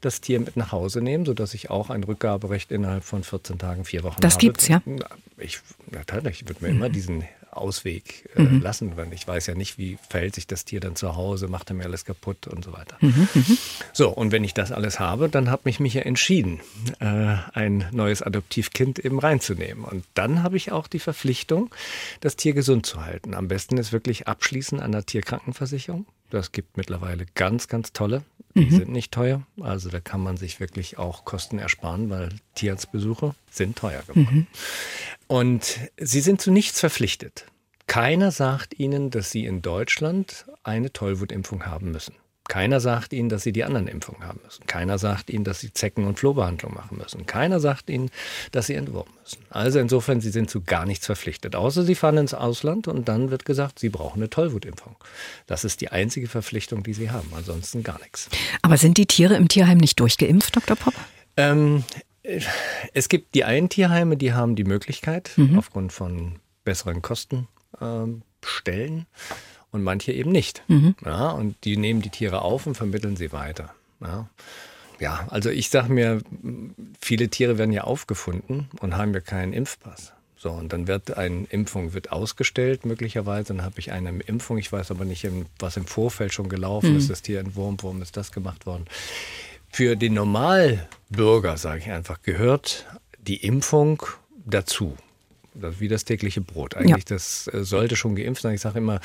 das 0.00 0.20
Tier 0.20 0.40
mit 0.40 0.56
nach 0.56 0.72
Hause 0.72 1.00
nehmen, 1.00 1.24
sodass 1.24 1.54
ich 1.54 1.70
auch 1.70 1.90
ein 1.90 2.04
Rückgaberecht 2.04 2.70
innerhalb 2.70 3.02
von 3.02 3.24
14 3.24 3.58
Tagen, 3.58 3.84
vier 3.84 4.02
Wochen 4.02 4.20
das 4.20 4.34
habe. 4.34 4.34
Das 4.34 4.38
gibt's, 4.38 4.68
ja? 4.68 4.82
Ich, 5.38 5.60
natürlich, 5.90 6.42
ich 6.42 6.48
würde 6.48 6.64
mir 6.64 6.70
mhm. 6.70 6.76
immer 6.76 6.88
diesen 6.88 7.24
Ausweg 7.56 8.28
äh, 8.36 8.42
mhm. 8.42 8.62
lassen, 8.62 8.96
weil 8.96 9.12
ich 9.12 9.26
weiß 9.26 9.46
ja 9.46 9.54
nicht, 9.54 9.78
wie 9.78 9.98
verhält 10.08 10.34
sich 10.34 10.46
das 10.46 10.64
Tier 10.64 10.80
dann 10.80 10.96
zu 10.96 11.16
Hause, 11.16 11.48
macht 11.48 11.70
er 11.70 11.74
mir 11.74 11.84
alles 11.84 12.04
kaputt 12.04 12.46
und 12.46 12.64
so 12.64 12.72
weiter. 12.72 12.96
Mhm, 13.00 13.28
mhm. 13.34 13.58
so, 13.92 14.10
und 14.10 14.32
wenn 14.32 14.44
ich 14.44 14.54
das 14.54 14.72
alles 14.72 15.00
habe, 15.00 15.28
dann 15.28 15.50
habe 15.50 15.68
ich 15.68 15.80
mich 15.80 15.94
ja 15.94 16.02
entschieden, 16.02 16.60
äh, 17.00 17.36
ein 17.52 17.86
neues 17.92 18.22
Adoptivkind 18.22 18.98
eben 18.98 19.18
reinzunehmen. 19.18 19.84
Und 19.84 20.04
dann 20.14 20.42
habe 20.42 20.56
ich 20.56 20.72
auch 20.72 20.86
die 20.86 20.98
Verpflichtung, 20.98 21.74
das 22.20 22.36
Tier 22.36 22.52
gesund 22.52 22.86
zu 22.86 23.04
halten. 23.04 23.34
Am 23.34 23.48
besten 23.48 23.78
ist 23.78 23.92
wirklich 23.92 24.28
abschließen 24.28 24.80
an 24.80 24.92
der 24.92 25.06
Tierkrankenversicherung. 25.06 26.06
Das 26.30 26.52
gibt 26.52 26.76
mittlerweile 26.76 27.26
ganz, 27.34 27.68
ganz 27.68 27.92
tolle. 27.92 28.22
Die 28.56 28.64
mhm. 28.64 28.70
sind 28.70 28.88
nicht 28.88 29.12
teuer. 29.12 29.42
Also 29.60 29.90
da 29.90 30.00
kann 30.00 30.22
man 30.22 30.38
sich 30.38 30.60
wirklich 30.60 30.96
auch 30.96 31.26
Kosten 31.26 31.58
ersparen, 31.58 32.08
weil 32.08 32.30
Tierarztbesuche 32.54 33.34
sind 33.50 33.76
teuer 33.76 34.00
geworden. 34.00 34.28
Mhm. 34.30 34.46
Und 35.26 35.78
sie 35.98 36.20
sind 36.20 36.40
zu 36.40 36.50
nichts 36.50 36.80
verpflichtet. 36.80 37.44
Keiner 37.86 38.30
sagt 38.30 38.78
ihnen, 38.78 39.10
dass 39.10 39.30
sie 39.30 39.44
in 39.44 39.60
Deutschland 39.60 40.46
eine 40.64 40.90
Tollwutimpfung 40.90 41.66
haben 41.66 41.92
müssen. 41.92 42.14
Keiner 42.48 42.80
sagt 42.80 43.12
ihnen, 43.12 43.28
dass 43.28 43.42
sie 43.42 43.52
die 43.52 43.64
anderen 43.64 43.88
Impfungen 43.88 44.26
haben 44.26 44.40
müssen. 44.44 44.66
Keiner 44.66 44.98
sagt 44.98 45.30
ihnen, 45.30 45.44
dass 45.44 45.60
sie 45.60 45.72
Zecken- 45.72 46.06
und 46.06 46.18
Flohbehandlung 46.18 46.74
machen 46.74 46.98
müssen. 46.98 47.26
Keiner 47.26 47.60
sagt 47.60 47.90
ihnen, 47.90 48.10
dass 48.52 48.66
sie 48.66 48.74
entwurmen 48.74 49.12
müssen. 49.20 49.38
Also 49.50 49.78
insofern, 49.78 50.20
sie 50.20 50.30
sind 50.30 50.48
zu 50.48 50.62
gar 50.62 50.86
nichts 50.86 51.06
verpflichtet. 51.06 51.56
Außer 51.56 51.82
sie 51.82 51.94
fahren 51.94 52.18
ins 52.18 52.34
Ausland 52.34 52.88
und 52.88 53.08
dann 53.08 53.30
wird 53.30 53.44
gesagt, 53.44 53.78
sie 53.78 53.88
brauchen 53.88 54.20
eine 54.20 54.30
Tollwutimpfung. 54.30 54.96
Das 55.46 55.64
ist 55.64 55.80
die 55.80 55.88
einzige 55.88 56.28
Verpflichtung, 56.28 56.82
die 56.82 56.94
sie 56.94 57.10
haben. 57.10 57.30
Ansonsten 57.36 57.82
gar 57.82 58.00
nichts. 58.00 58.28
Aber 58.62 58.76
sind 58.76 58.96
die 58.96 59.06
Tiere 59.06 59.34
im 59.34 59.48
Tierheim 59.48 59.78
nicht 59.78 59.98
durchgeimpft, 59.98 60.54
Dr. 60.54 60.76
Popp? 60.76 60.94
Ähm, 61.36 61.84
es 62.92 63.08
gibt 63.08 63.34
die 63.34 63.44
einen 63.44 63.68
Tierheime, 63.68 64.16
die 64.16 64.32
haben 64.32 64.56
die 64.56 64.64
Möglichkeit, 64.64 65.32
mhm. 65.36 65.58
aufgrund 65.58 65.92
von 65.92 66.38
besseren 66.64 67.02
Kostenstellen. 67.02 67.48
Ähm, 67.80 69.06
und 69.72 69.82
manche 69.82 70.12
eben 70.12 70.30
nicht. 70.30 70.62
Mhm. 70.68 70.94
Ja, 71.04 71.30
und 71.30 71.56
die 71.64 71.76
nehmen 71.76 72.02
die 72.02 72.10
Tiere 72.10 72.42
auf 72.42 72.66
und 72.66 72.76
vermitteln 72.76 73.16
sie 73.16 73.32
weiter. 73.32 73.74
Ja. 74.00 74.28
ja 74.98 75.26
also 75.30 75.50
ich 75.50 75.70
sage 75.70 75.92
mir, 75.92 76.22
viele 77.00 77.28
Tiere 77.28 77.58
werden 77.58 77.72
ja 77.72 77.84
aufgefunden 77.84 78.68
und 78.80 78.96
haben 78.96 79.12
ja 79.14 79.20
keinen 79.20 79.52
Impfpass. 79.52 80.12
So, 80.38 80.50
und 80.50 80.72
dann 80.72 80.86
wird 80.86 81.16
eine 81.16 81.46
Impfung 81.50 81.94
wird 81.94 82.12
ausgestellt, 82.12 82.84
möglicherweise. 82.84 83.54
Dann 83.54 83.64
habe 83.64 83.80
ich 83.80 83.90
eine 83.90 84.10
Impfung, 84.20 84.58
ich 84.58 84.70
weiß 84.70 84.90
aber 84.90 85.04
nicht, 85.04 85.26
was 85.58 85.76
im 85.76 85.86
Vorfeld 85.86 86.32
schon 86.34 86.48
gelaufen 86.48 86.92
mhm. 86.92 86.98
ist. 86.98 87.10
Das 87.10 87.22
Tier 87.22 87.40
entwurmt, 87.40 87.82
warum 87.82 88.02
ist 88.02 88.16
das 88.16 88.32
gemacht 88.32 88.66
worden? 88.66 88.84
Für 89.70 89.96
den 89.96 90.14
Normalbürger, 90.14 91.56
sage 91.56 91.80
ich 91.80 91.90
einfach, 91.90 92.22
gehört 92.22 92.86
die 93.18 93.36
Impfung 93.36 94.02
dazu. 94.44 94.96
Das 95.54 95.80
wie 95.80 95.88
das 95.88 96.04
tägliche 96.04 96.42
Brot. 96.42 96.76
Eigentlich, 96.76 97.08
ja. 97.08 97.16
das 97.16 97.48
äh, 97.48 97.64
sollte 97.64 97.96
schon 97.96 98.14
geimpft 98.14 98.42
sein. 98.42 98.54
Ich 98.54 98.60
sage 98.60 98.78
immer, 98.78 99.00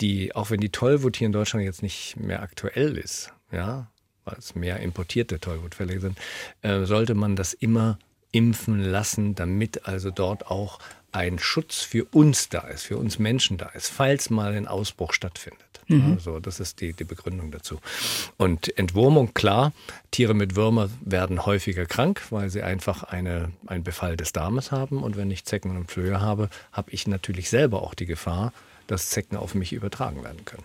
die, 0.00 0.34
auch 0.34 0.50
wenn 0.50 0.60
die 0.60 0.70
Tollwut 0.70 1.16
hier 1.16 1.26
in 1.26 1.32
Deutschland 1.32 1.64
jetzt 1.64 1.82
nicht 1.82 2.16
mehr 2.16 2.42
aktuell 2.42 2.98
ist, 2.98 3.32
ja, 3.52 3.88
weil 4.24 4.36
es 4.38 4.54
mehr 4.54 4.80
importierte 4.80 5.38
Tollwutfälle 5.38 6.00
sind, 6.00 6.18
äh, 6.62 6.84
sollte 6.84 7.14
man 7.14 7.36
das 7.36 7.52
immer 7.54 7.98
impfen 8.32 8.82
lassen, 8.82 9.34
damit 9.34 9.86
also 9.86 10.10
dort 10.10 10.46
auch 10.46 10.78
ein 11.12 11.38
Schutz 11.38 11.80
für 11.80 12.04
uns 12.04 12.50
da 12.50 12.60
ist, 12.60 12.82
für 12.84 12.98
uns 12.98 13.18
Menschen 13.18 13.56
da 13.56 13.66
ist, 13.70 13.88
falls 13.88 14.28
mal 14.28 14.52
ein 14.52 14.68
Ausbruch 14.68 15.14
stattfindet. 15.14 15.64
Mhm. 15.88 16.14
Also 16.14 16.40
das 16.40 16.60
ist 16.60 16.80
die, 16.80 16.92
die 16.92 17.04
Begründung 17.04 17.50
dazu. 17.50 17.80
Und 18.36 18.76
Entwurmung, 18.76 19.32
klar, 19.32 19.72
Tiere 20.10 20.34
mit 20.34 20.56
Würmer 20.56 20.90
werden 21.00 21.46
häufiger 21.46 21.86
krank, 21.86 22.22
weil 22.30 22.50
sie 22.50 22.62
einfach 22.62 23.04
eine, 23.04 23.52
einen 23.66 23.84
Befall 23.84 24.16
des 24.16 24.32
Darmes 24.32 24.72
haben. 24.72 25.02
Und 25.02 25.16
wenn 25.16 25.30
ich 25.30 25.44
Zecken 25.44 25.76
und 25.76 25.90
Flöhe 25.90 26.20
habe, 26.20 26.50
habe 26.72 26.90
ich 26.90 27.06
natürlich 27.06 27.48
selber 27.48 27.82
auch 27.82 27.94
die 27.94 28.06
Gefahr, 28.06 28.52
dass 28.86 29.10
Zecken 29.10 29.36
auf 29.36 29.54
mich 29.54 29.72
übertragen 29.72 30.22
werden 30.24 30.44
können. 30.44 30.64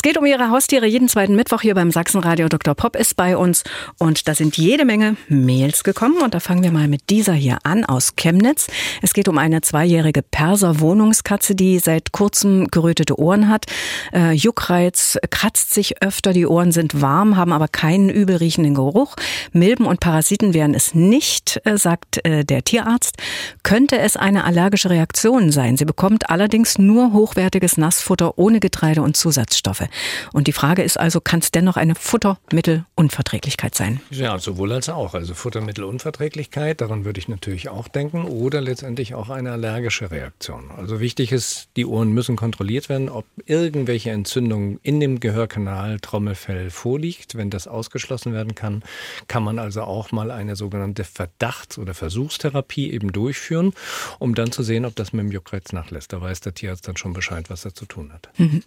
Es 0.00 0.02
geht 0.02 0.16
um 0.16 0.24
Ihre 0.24 0.48
Haustiere 0.48 0.86
jeden 0.86 1.10
zweiten 1.10 1.36
Mittwoch 1.36 1.60
hier 1.60 1.74
beim 1.74 1.90
Sachsenradio. 1.90 2.48
Dr. 2.48 2.74
Pop 2.74 2.96
ist 2.96 3.16
bei 3.16 3.36
uns 3.36 3.64
und 3.98 4.28
da 4.28 4.34
sind 4.34 4.56
jede 4.56 4.86
Menge 4.86 5.18
Mails 5.28 5.84
gekommen 5.84 6.22
und 6.22 6.32
da 6.32 6.40
fangen 6.40 6.62
wir 6.62 6.72
mal 6.72 6.88
mit 6.88 7.10
dieser 7.10 7.34
hier 7.34 7.58
an 7.64 7.84
aus 7.84 8.16
Chemnitz. 8.16 8.68
Es 9.02 9.12
geht 9.12 9.28
um 9.28 9.36
eine 9.36 9.60
zweijährige 9.60 10.22
Perser 10.22 10.80
Wohnungskatze, 10.80 11.54
die 11.54 11.78
seit 11.80 12.12
kurzem 12.12 12.68
gerötete 12.68 13.20
Ohren 13.20 13.50
hat. 13.50 13.66
Äh, 14.14 14.32
Juckreiz 14.32 15.18
kratzt 15.28 15.74
sich 15.74 16.02
öfter, 16.02 16.32
die 16.32 16.46
Ohren 16.46 16.72
sind 16.72 17.02
warm, 17.02 17.36
haben 17.36 17.52
aber 17.52 17.68
keinen 17.68 18.08
übelriechenden 18.08 18.74
Geruch. 18.74 19.16
Milben 19.52 19.84
und 19.84 20.00
Parasiten 20.00 20.54
wären 20.54 20.72
es 20.72 20.94
nicht, 20.94 21.60
äh, 21.66 21.76
sagt 21.76 22.24
äh, 22.24 22.42
der 22.46 22.64
Tierarzt. 22.64 23.18
Könnte 23.64 23.98
es 23.98 24.16
eine 24.16 24.44
allergische 24.44 24.88
Reaktion 24.88 25.52
sein? 25.52 25.76
Sie 25.76 25.84
bekommt 25.84 26.30
allerdings 26.30 26.78
nur 26.78 27.12
hochwertiges 27.12 27.76
Nassfutter 27.76 28.38
ohne 28.38 28.60
Getreide 28.60 29.02
und 29.02 29.14
Zusatzstoffe. 29.14 29.89
Und 30.32 30.46
die 30.46 30.52
Frage 30.52 30.82
ist 30.82 30.98
also, 30.98 31.20
kann 31.20 31.40
es 31.40 31.50
dennoch 31.50 31.76
eine 31.76 31.94
Futtermittelunverträglichkeit 31.94 33.74
sein? 33.74 34.00
Ja, 34.10 34.38
sowohl 34.38 34.72
als 34.72 34.88
auch. 34.88 35.14
Also 35.14 35.34
Futtermittelunverträglichkeit, 35.34 36.80
daran 36.80 37.04
würde 37.04 37.18
ich 37.18 37.28
natürlich 37.28 37.68
auch 37.68 37.88
denken, 37.88 38.24
oder 38.24 38.60
letztendlich 38.60 39.14
auch 39.14 39.30
eine 39.30 39.52
allergische 39.52 40.10
Reaktion. 40.10 40.70
Also 40.76 41.00
wichtig 41.00 41.32
ist, 41.32 41.68
die 41.76 41.86
Ohren 41.86 42.12
müssen 42.12 42.36
kontrolliert 42.36 42.88
werden, 42.88 43.08
ob 43.08 43.26
irgendwelche 43.46 44.10
Entzündung 44.10 44.78
in 44.82 45.00
dem 45.00 45.20
Gehörkanal, 45.20 46.00
Trommelfell 46.00 46.70
vorliegt. 46.70 47.34
Wenn 47.34 47.50
das 47.50 47.66
ausgeschlossen 47.66 48.32
werden 48.32 48.54
kann, 48.54 48.82
kann 49.28 49.42
man 49.42 49.58
also 49.58 49.82
auch 49.82 50.12
mal 50.12 50.30
eine 50.30 50.56
sogenannte 50.56 51.04
Verdachts- 51.04 51.78
oder 51.78 51.94
Versuchstherapie 51.94 52.90
eben 52.92 53.12
durchführen, 53.12 53.72
um 54.18 54.34
dann 54.34 54.52
zu 54.52 54.62
sehen, 54.62 54.84
ob 54.84 54.96
das 54.96 55.12
mit 55.12 55.24
dem 55.24 55.32
Juckreiz 55.32 55.72
nachlässt. 55.72 56.12
Da 56.12 56.20
weiß 56.20 56.40
der 56.40 56.54
Tierarzt 56.54 56.86
dann 56.88 56.96
schon 56.96 57.12
Bescheid, 57.12 57.50
was 57.50 57.64
er 57.64 57.74
zu 57.74 57.86
tun 57.86 58.12
hat. 58.12 58.28
Mhm. 58.38 58.62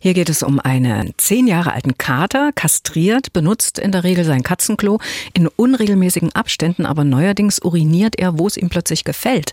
Hier 0.00 0.14
geht 0.14 0.28
es 0.28 0.42
um 0.42 0.60
einen 0.64 1.12
zehn 1.16 1.46
Jahre 1.46 1.72
alten 1.72 1.98
Kater, 1.98 2.52
kastriert, 2.52 3.32
benutzt 3.32 3.78
in 3.78 3.92
der 3.92 4.04
Regel 4.04 4.24
sein 4.24 4.42
Katzenklo 4.42 4.98
in 5.34 5.46
unregelmäßigen 5.46 6.34
Abständen, 6.34 6.86
aber 6.86 7.04
neuerdings 7.04 7.60
uriniert 7.60 8.18
er, 8.18 8.38
wo 8.38 8.46
es 8.46 8.56
ihm 8.56 8.68
plötzlich 8.68 9.04
gefällt. 9.04 9.52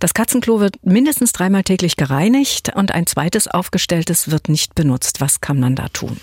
Das 0.00 0.14
Katzenklo 0.14 0.60
wird 0.60 0.84
mindestens 0.84 1.32
dreimal 1.32 1.62
täglich 1.62 1.96
gereinigt 1.96 2.72
und 2.74 2.92
ein 2.92 3.06
zweites 3.06 3.48
aufgestelltes 3.48 4.30
wird 4.30 4.48
nicht 4.48 4.74
benutzt. 4.74 5.20
Was 5.20 5.40
kann 5.40 5.60
man 5.60 5.74
da 5.74 5.88
tun? 5.88 6.18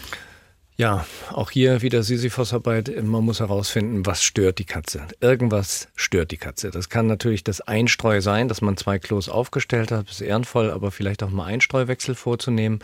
Ja, 0.81 1.05
auch 1.31 1.51
hier 1.51 1.83
wieder 1.83 2.01
Sisyphos-Arbeit. 2.01 3.03
Man 3.03 3.23
muss 3.23 3.39
herausfinden, 3.39 4.03
was 4.07 4.23
stört 4.23 4.57
die 4.57 4.65
Katze. 4.65 5.03
Irgendwas 5.19 5.89
stört 5.95 6.31
die 6.31 6.37
Katze. 6.37 6.71
Das 6.71 6.89
kann 6.89 7.05
natürlich 7.05 7.43
das 7.43 7.61
Einstreu 7.61 8.19
sein, 8.19 8.47
dass 8.47 8.61
man 8.61 8.77
zwei 8.77 8.97
Klos 8.97 9.29
aufgestellt 9.29 9.91
hat. 9.91 10.07
Das 10.07 10.15
ist 10.15 10.21
ehrenvoll, 10.21 10.71
aber 10.71 10.89
vielleicht 10.89 11.21
auch 11.21 11.29
mal 11.29 11.45
Einstreuwechsel 11.45 12.15
vorzunehmen. 12.15 12.79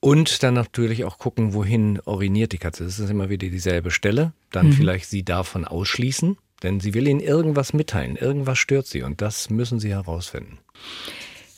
Und 0.00 0.42
dann 0.42 0.54
natürlich 0.54 1.04
auch 1.04 1.18
gucken, 1.18 1.54
wohin 1.54 2.00
uriniert 2.04 2.52
die 2.52 2.58
Katze. 2.58 2.84
Das 2.84 2.98
ist 2.98 3.10
immer 3.10 3.30
wieder 3.30 3.48
dieselbe 3.48 3.90
Stelle. 3.90 4.32
Dann 4.52 4.68
mhm. 4.68 4.72
vielleicht 4.72 5.06
sie 5.06 5.24
davon 5.24 5.64
ausschließen, 5.64 6.36
denn 6.62 6.80
sie 6.80 6.94
will 6.94 7.08
ihnen 7.08 7.20
irgendwas 7.20 7.72
mitteilen. 7.72 8.16
Irgendwas 8.16 8.58
stört 8.58 8.86
sie 8.86 9.02
und 9.02 9.20
das 9.20 9.50
müssen 9.50 9.80
sie 9.80 9.90
herausfinden. 9.90 10.58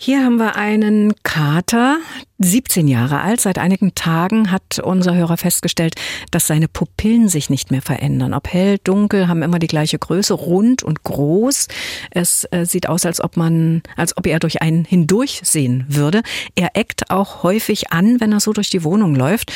Hier 0.03 0.25
haben 0.25 0.39
wir 0.39 0.57
einen 0.57 1.13
Kater, 1.25 1.99
17 2.39 2.89
Jahre 2.89 3.21
alt. 3.21 3.39
Seit 3.39 3.59
einigen 3.59 3.95
Tagen 3.95 4.51
hat 4.51 4.79
unser 4.79 5.15
Hörer 5.15 5.37
festgestellt, 5.37 5.95
dass 6.31 6.47
seine 6.47 6.69
Pupillen 6.69 7.29
sich 7.29 7.51
nicht 7.51 7.71
mehr 7.71 7.83
verändern. 7.83 8.33
Ob 8.33 8.49
hell, 8.49 8.79
dunkel, 8.83 9.29
haben 9.29 9.43
immer 9.43 9.59
die 9.59 9.67
gleiche 9.67 9.99
Größe, 9.99 10.33
rund 10.33 10.83
und 10.83 11.05
groß. 11.05 11.69
Es 12.13 12.49
äh, 12.51 12.65
sieht 12.65 12.89
aus, 12.89 13.05
als 13.05 13.21
ob 13.23 13.37
man, 13.37 13.83
als 13.95 14.17
ob 14.17 14.27
er 14.27 14.39
durch 14.39 14.63
einen 14.63 14.87
hindurch 14.87 15.43
sehen 15.45 15.85
würde. 15.87 16.23
Er 16.55 16.71
eckt 16.79 17.11
auch 17.11 17.43
häufig 17.43 17.93
an, 17.93 18.21
wenn 18.21 18.33
er 18.33 18.41
so 18.41 18.55
durch 18.55 18.71
die 18.71 18.85
Wohnung 18.85 19.15
läuft. 19.15 19.53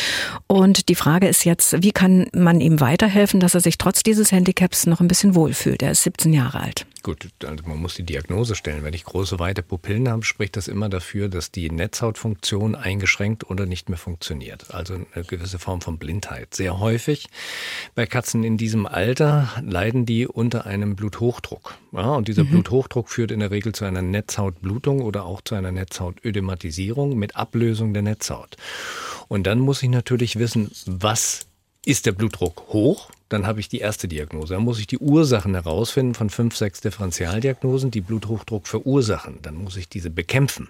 Und 0.47 0.91
die 0.91 0.95
Frage 0.95 1.27
ist 1.27 1.47
jetzt, 1.47 1.83
wie 1.83 1.93
kann 1.93 2.27
man 2.35 2.61
ihm 2.61 2.81
weiterhelfen, 2.81 3.41
dass 3.41 3.55
er 3.55 3.61
sich 3.61 3.79
trotz 3.79 4.03
dieses 4.03 4.31
Handicaps 4.31 4.85
noch 4.85 5.01
ein 5.01 5.09
bisschen 5.09 5.35
wohlfühlt? 5.35 5.83
Er 5.83 5.93
ist 5.93 6.03
17 6.03 6.35
Jahre 6.35 6.61
alt. 6.61 6.85
Gut, 7.05 7.29
also 7.45 7.63
man 7.67 7.77
muss 7.77 7.97
die 7.97 8.03
Diagnose 8.03 8.55
stellen. 8.55 8.83
Wenn 8.83 8.95
ich 8.95 9.05
große, 9.05 9.39
weite 9.39 9.63
Pupillen 9.63 10.09
habe, 10.09 10.25
spricht 10.25 10.57
das 10.57 10.69
immer 10.69 10.89
dafür, 10.89 11.29
dass 11.29 11.51
die 11.51 11.69
Netzhautfunktion 11.71 12.75
eingeschränkt 12.75 13.51
oder 13.51 13.67
nicht 13.67 13.91
mehr 13.91 13.99
funktioniert. 13.99 14.73
Also 14.73 14.95
eine 14.95 15.25
gewisse 15.25 15.59
Form 15.59 15.83
von 15.83 15.99
Blindheit. 15.99 16.55
Sehr 16.55 16.81
häufig 16.81 17.27
bei 17.95 18.07
Katzen 18.07 18.43
in 18.43 18.57
diesem 18.57 18.87
Alter 18.87 19.51
leiden 19.63 20.07
die 20.07 20.27
unter 20.27 20.65
einem 20.65 20.97
Bluthochdruck. 20.97 21.75
Ja, 21.93 22.15
und 22.15 22.27
dieser 22.27 22.45
mhm. 22.45 22.53
Bluthochdruck 22.53 23.11
führt 23.11 23.33
in 23.33 23.41
der 23.41 23.51
Regel 23.51 23.75
zu 23.75 23.85
einer 23.85 24.01
Netzhautblutung 24.01 25.03
oder 25.03 25.27
auch 25.27 25.43
zu 25.43 25.57
einer 25.57 25.73
Netzhautödematisierung 25.73 27.19
mit 27.19 27.37
Ablösung 27.37 27.93
der 27.93 28.03
Netzhaut. 28.03 28.57
Und 29.29 29.47
dann 29.47 29.59
muss 29.59 29.83
ich 29.83 29.91
natürlich 29.91 30.39
wissen, 30.39 30.71
was 30.87 31.49
ist 31.85 32.07
der 32.07 32.13
Blutdruck 32.13 32.69
hoch? 32.69 33.11
Dann 33.35 33.49
habe 33.49 33.59
ich 33.59 33.69
die 33.69 33.81
erste 33.81 34.07
Diagnose. 34.07 34.55
Dann 34.55 34.63
muss 34.63 34.79
ich 34.79 34.87
die 34.87 34.99
Ursachen 34.99 35.55
herausfinden 35.55 36.15
von 36.15 36.31
fünf, 36.31 36.57
sechs 36.57 36.81
Differentialdiagnosen, 36.81 37.91
die 37.91 38.01
Bluthochdruck 38.01 38.69
verursachen. 38.69 39.41
Dann 39.43 39.57
muss 39.57 39.77
ich 39.77 39.89
diese 39.89 40.09
bekämpfen 40.09 40.69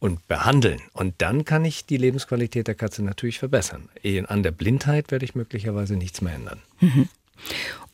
und 0.00 0.26
behandeln. 0.26 0.80
Und 0.94 1.14
dann 1.18 1.44
kann 1.44 1.64
ich 1.64 1.86
die 1.86 1.98
Lebensqualität 1.98 2.66
der 2.66 2.74
Katze 2.74 3.04
natürlich 3.04 3.38
verbessern. 3.38 3.88
An 4.26 4.42
der 4.42 4.50
Blindheit 4.50 5.12
werde 5.12 5.24
ich 5.24 5.36
möglicherweise 5.36 5.94
nichts 5.94 6.22
mehr 6.22 6.34
ändern. 6.34 6.60
Mhm. 6.80 7.08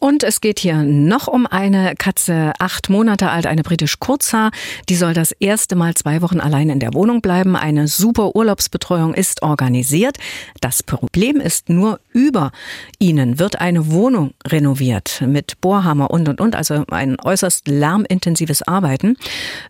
Und 0.01 0.23
es 0.23 0.41
geht 0.41 0.61
hier 0.61 0.85
noch 0.85 1.27
um 1.27 1.47
eine 1.47 1.95
Katze, 1.97 2.53
acht 2.61 2.89
Monate 2.89 3.31
alt, 3.31 3.47
eine 3.47 3.63
britisch 3.63 3.99
Kurzhaar. 3.99 4.53
Die 4.89 4.95
soll 4.95 5.13
das 5.13 5.33
erste 5.33 5.75
Mal 5.75 5.95
zwei 5.95 6.23
Wochen 6.23 6.39
allein 6.39 6.71
in 6.71 6.79
der 6.79 6.95
Wohnung 6.95 7.21
bleiben. 7.21 7.57
Eine 7.57 7.89
super 7.89 8.37
Urlaubsbetreuung 8.37 9.13
ist 9.13 9.43
organisiert. 9.43 10.17
Das 10.61 10.85
Problem 10.85 11.41
ist 11.41 11.69
nur, 11.69 11.99
über 12.13 12.53
ihnen 13.01 13.41
wird 13.41 13.61
eine 13.61 13.91
Wohnung 13.91 14.35
renoviert 14.47 15.23
mit 15.27 15.61
Bohrhammer 15.61 16.11
und 16.11 16.29
und 16.29 16.41
und, 16.41 16.55
also 16.55 16.85
ein 16.91 17.17
äußerst 17.21 17.67
lärmintensives 17.67 18.63
Arbeiten. 18.63 19.17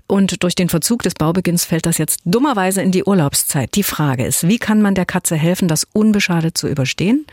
Und 0.06 0.42
durch 0.42 0.54
den 0.54 0.68
Verzug 0.68 1.02
des 1.04 1.14
Baubeginns 1.14 1.64
fällt 1.64 1.86
das 1.86 1.96
jetzt 1.96 2.20
dummerweise 2.26 2.82
in 2.82 2.92
die 2.92 3.04
Urlaubszeit. 3.04 3.74
Die 3.74 3.82
Frage 3.82 4.26
ist, 4.26 4.46
wie 4.46 4.58
kann 4.58 4.82
man 4.82 4.94
der 4.94 5.06
Katze 5.06 5.36
helfen, 5.36 5.68
das 5.68 5.86
unbeschadet 5.92 6.58
zu 6.58 6.68
überstehen? 6.68 7.26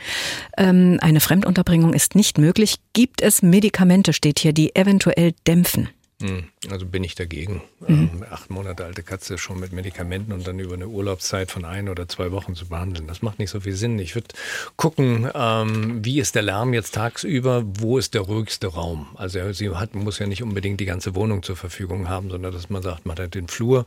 Ähm, 0.58 0.98
eine 1.02 1.20
Fremdunterbringung 1.20 1.94
ist 1.94 2.16
nicht 2.16 2.38
möglich 2.38 2.78
gibt 2.96 3.22
es 3.22 3.44
Medikamente, 3.44 4.14
steht 4.14 4.40
hier, 4.40 4.54
die 4.54 4.76
eventuell 4.76 5.34
dämpfen. 5.46 5.90
Hm, 6.22 6.46
also 6.70 6.86
bin 6.86 7.04
ich 7.04 7.16
dagegen. 7.16 7.62
Mhm. 7.82 8.10
Ähm, 8.14 8.26
acht 8.32 8.50
Monate 8.50 8.86
alte 8.86 9.04
Katze 9.04 9.38
schon 9.38 9.60
mit 9.60 9.74
Medikamenten 9.74 10.32
und 10.32 10.48
dann 10.48 10.60
über 10.60 10.76
eine 10.76 10.88
Urlaubszeit 10.88 11.52
von 11.52 11.66
ein 11.66 11.90
oder 11.90 12.08
zwei 12.08 12.32
Wochen 12.32 12.56
zu 12.56 12.68
behandeln. 12.70 13.06
Das 13.06 13.22
macht 13.22 13.38
nicht 13.38 13.50
so 13.50 13.60
viel 13.60 13.74
Sinn. 13.74 14.00
Ich 14.00 14.16
würde 14.16 14.30
gucken, 14.78 15.30
ähm, 15.34 16.06
wie 16.06 16.22
ist 16.22 16.36
der 16.36 16.44
Lärm 16.44 16.74
jetzt 16.74 16.96
tagsüber, 16.96 17.64
wo 17.66 17.98
ist 17.98 18.14
der 18.14 18.22
ruhigste 18.22 18.68
Raum. 18.68 19.08
Also 19.16 19.52
sie 19.52 19.70
hat, 19.72 19.94
muss 19.94 20.20
ja 20.20 20.26
nicht 20.26 20.42
unbedingt 20.42 20.80
die 20.80 20.86
ganze 20.86 21.16
Wohnung 21.16 21.44
zur 21.44 21.58
Verfügung 21.58 22.08
haben, 22.08 22.30
sondern 22.30 22.54
dass 22.54 22.70
man 22.70 22.82
sagt, 22.82 23.06
man 23.06 23.18
hat 23.18 23.36
den 23.36 23.50
Flur, 23.50 23.86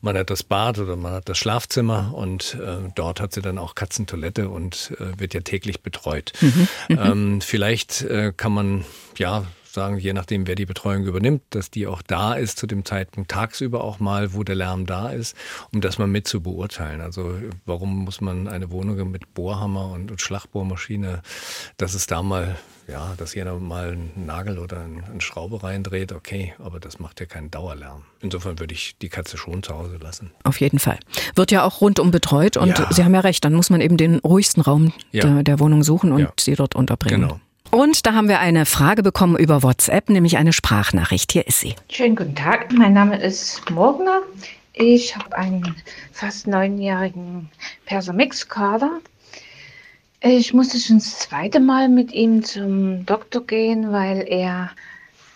man 0.00 0.16
hat 0.16 0.30
das 0.30 0.42
Bad 0.42 0.78
oder 0.78 0.96
man 0.96 1.12
hat 1.12 1.28
das 1.28 1.36
Schlafzimmer 1.36 2.14
und 2.14 2.54
äh, 2.54 2.90
dort 2.94 3.20
hat 3.20 3.34
sie 3.34 3.42
dann 3.42 3.58
auch 3.58 3.74
Katzentoilette 3.74 4.48
und 4.48 4.92
äh, 4.98 5.20
wird 5.20 5.34
ja 5.34 5.40
täglich 5.40 5.82
betreut. 5.82 6.32
Mhm. 6.40 6.68
Mhm. 6.88 6.98
Ähm, 6.98 7.40
vielleicht 7.42 8.00
äh, 8.00 8.32
kann 8.34 8.52
man 8.52 8.86
ja 9.18 9.44
sagen, 9.76 9.98
je 9.98 10.12
nachdem, 10.12 10.48
wer 10.48 10.56
die 10.56 10.66
Betreuung 10.66 11.04
übernimmt, 11.04 11.42
dass 11.50 11.70
die 11.70 11.86
auch 11.86 12.02
da 12.02 12.34
ist 12.34 12.58
zu 12.58 12.66
dem 12.66 12.84
Zeitpunkt 12.84 13.30
tagsüber 13.30 13.84
auch 13.84 14.00
mal, 14.00 14.34
wo 14.34 14.42
der 14.42 14.56
Lärm 14.56 14.86
da 14.86 15.10
ist, 15.10 15.36
um 15.72 15.80
das 15.80 15.98
mal 15.98 16.08
mit 16.08 16.26
zu 16.26 16.40
beurteilen. 16.40 17.00
Also 17.00 17.34
warum 17.64 18.04
muss 18.04 18.20
man 18.20 18.48
eine 18.48 18.72
Wohnung 18.72 19.10
mit 19.10 19.34
Bohrhammer 19.34 19.92
und, 19.92 20.10
und 20.10 20.20
Schlagbohrmaschine, 20.20 21.22
dass 21.76 21.94
es 21.94 22.08
da 22.08 22.22
mal 22.22 22.56
ja, 22.88 23.14
dass 23.16 23.34
jeder 23.34 23.58
mal 23.58 23.92
einen 23.92 24.26
Nagel 24.26 24.58
oder 24.58 24.80
eine 24.82 25.20
Schraube 25.20 25.62
reindreht, 25.62 26.12
okay, 26.12 26.54
aber 26.58 26.78
das 26.78 26.98
macht 26.98 27.18
ja 27.18 27.26
keinen 27.26 27.50
Dauerlärm. 27.50 28.04
Insofern 28.20 28.58
würde 28.60 28.74
ich 28.74 28.96
die 28.98 29.08
Katze 29.08 29.36
schon 29.36 29.62
zu 29.62 29.74
Hause 29.74 29.96
lassen. 30.00 30.30
Auf 30.44 30.60
jeden 30.60 30.78
Fall. 30.78 30.98
Wird 31.34 31.50
ja 31.50 31.64
auch 31.64 31.80
rundum 31.80 32.10
betreut 32.12 32.56
und 32.56 32.78
ja. 32.78 32.88
Sie 32.92 33.04
haben 33.04 33.14
ja 33.14 33.20
recht, 33.20 33.44
dann 33.44 33.54
muss 33.54 33.70
man 33.70 33.80
eben 33.80 33.96
den 33.96 34.20
ruhigsten 34.20 34.62
Raum 34.62 34.92
ja. 35.10 35.22
der, 35.22 35.42
der, 35.42 35.58
Wohnung 35.58 35.82
suchen 35.82 36.12
und 36.12 36.20
ja. 36.20 36.32
sie 36.38 36.54
dort 36.54 36.76
unterbringen. 36.76 37.22
Genau. 37.22 37.40
Und 37.70 38.06
da 38.06 38.14
haben 38.14 38.28
wir 38.28 38.40
eine 38.40 38.66
Frage 38.66 39.02
bekommen 39.02 39.36
über 39.36 39.62
WhatsApp, 39.62 40.08
nämlich 40.08 40.36
eine 40.36 40.52
Sprachnachricht. 40.52 41.32
Hier 41.32 41.46
ist 41.46 41.60
sie. 41.60 41.74
Schönen 41.90 42.16
guten 42.16 42.34
Tag, 42.34 42.72
mein 42.72 42.92
Name 42.92 43.20
ist 43.20 43.68
Morgner. 43.70 44.22
Ich 44.72 45.16
habe 45.16 45.36
einen 45.36 45.74
fast 46.12 46.46
neunjährigen 46.46 47.48
Persamix-Kader. 47.86 49.00
Ich 50.20 50.52
musste 50.54 50.78
schon 50.78 50.98
das 50.98 51.18
zweite 51.18 51.60
Mal 51.60 51.88
mit 51.88 52.12
ihm 52.12 52.42
zum 52.44 53.06
Doktor 53.06 53.46
gehen, 53.46 53.92
weil 53.92 54.26
er 54.28 54.70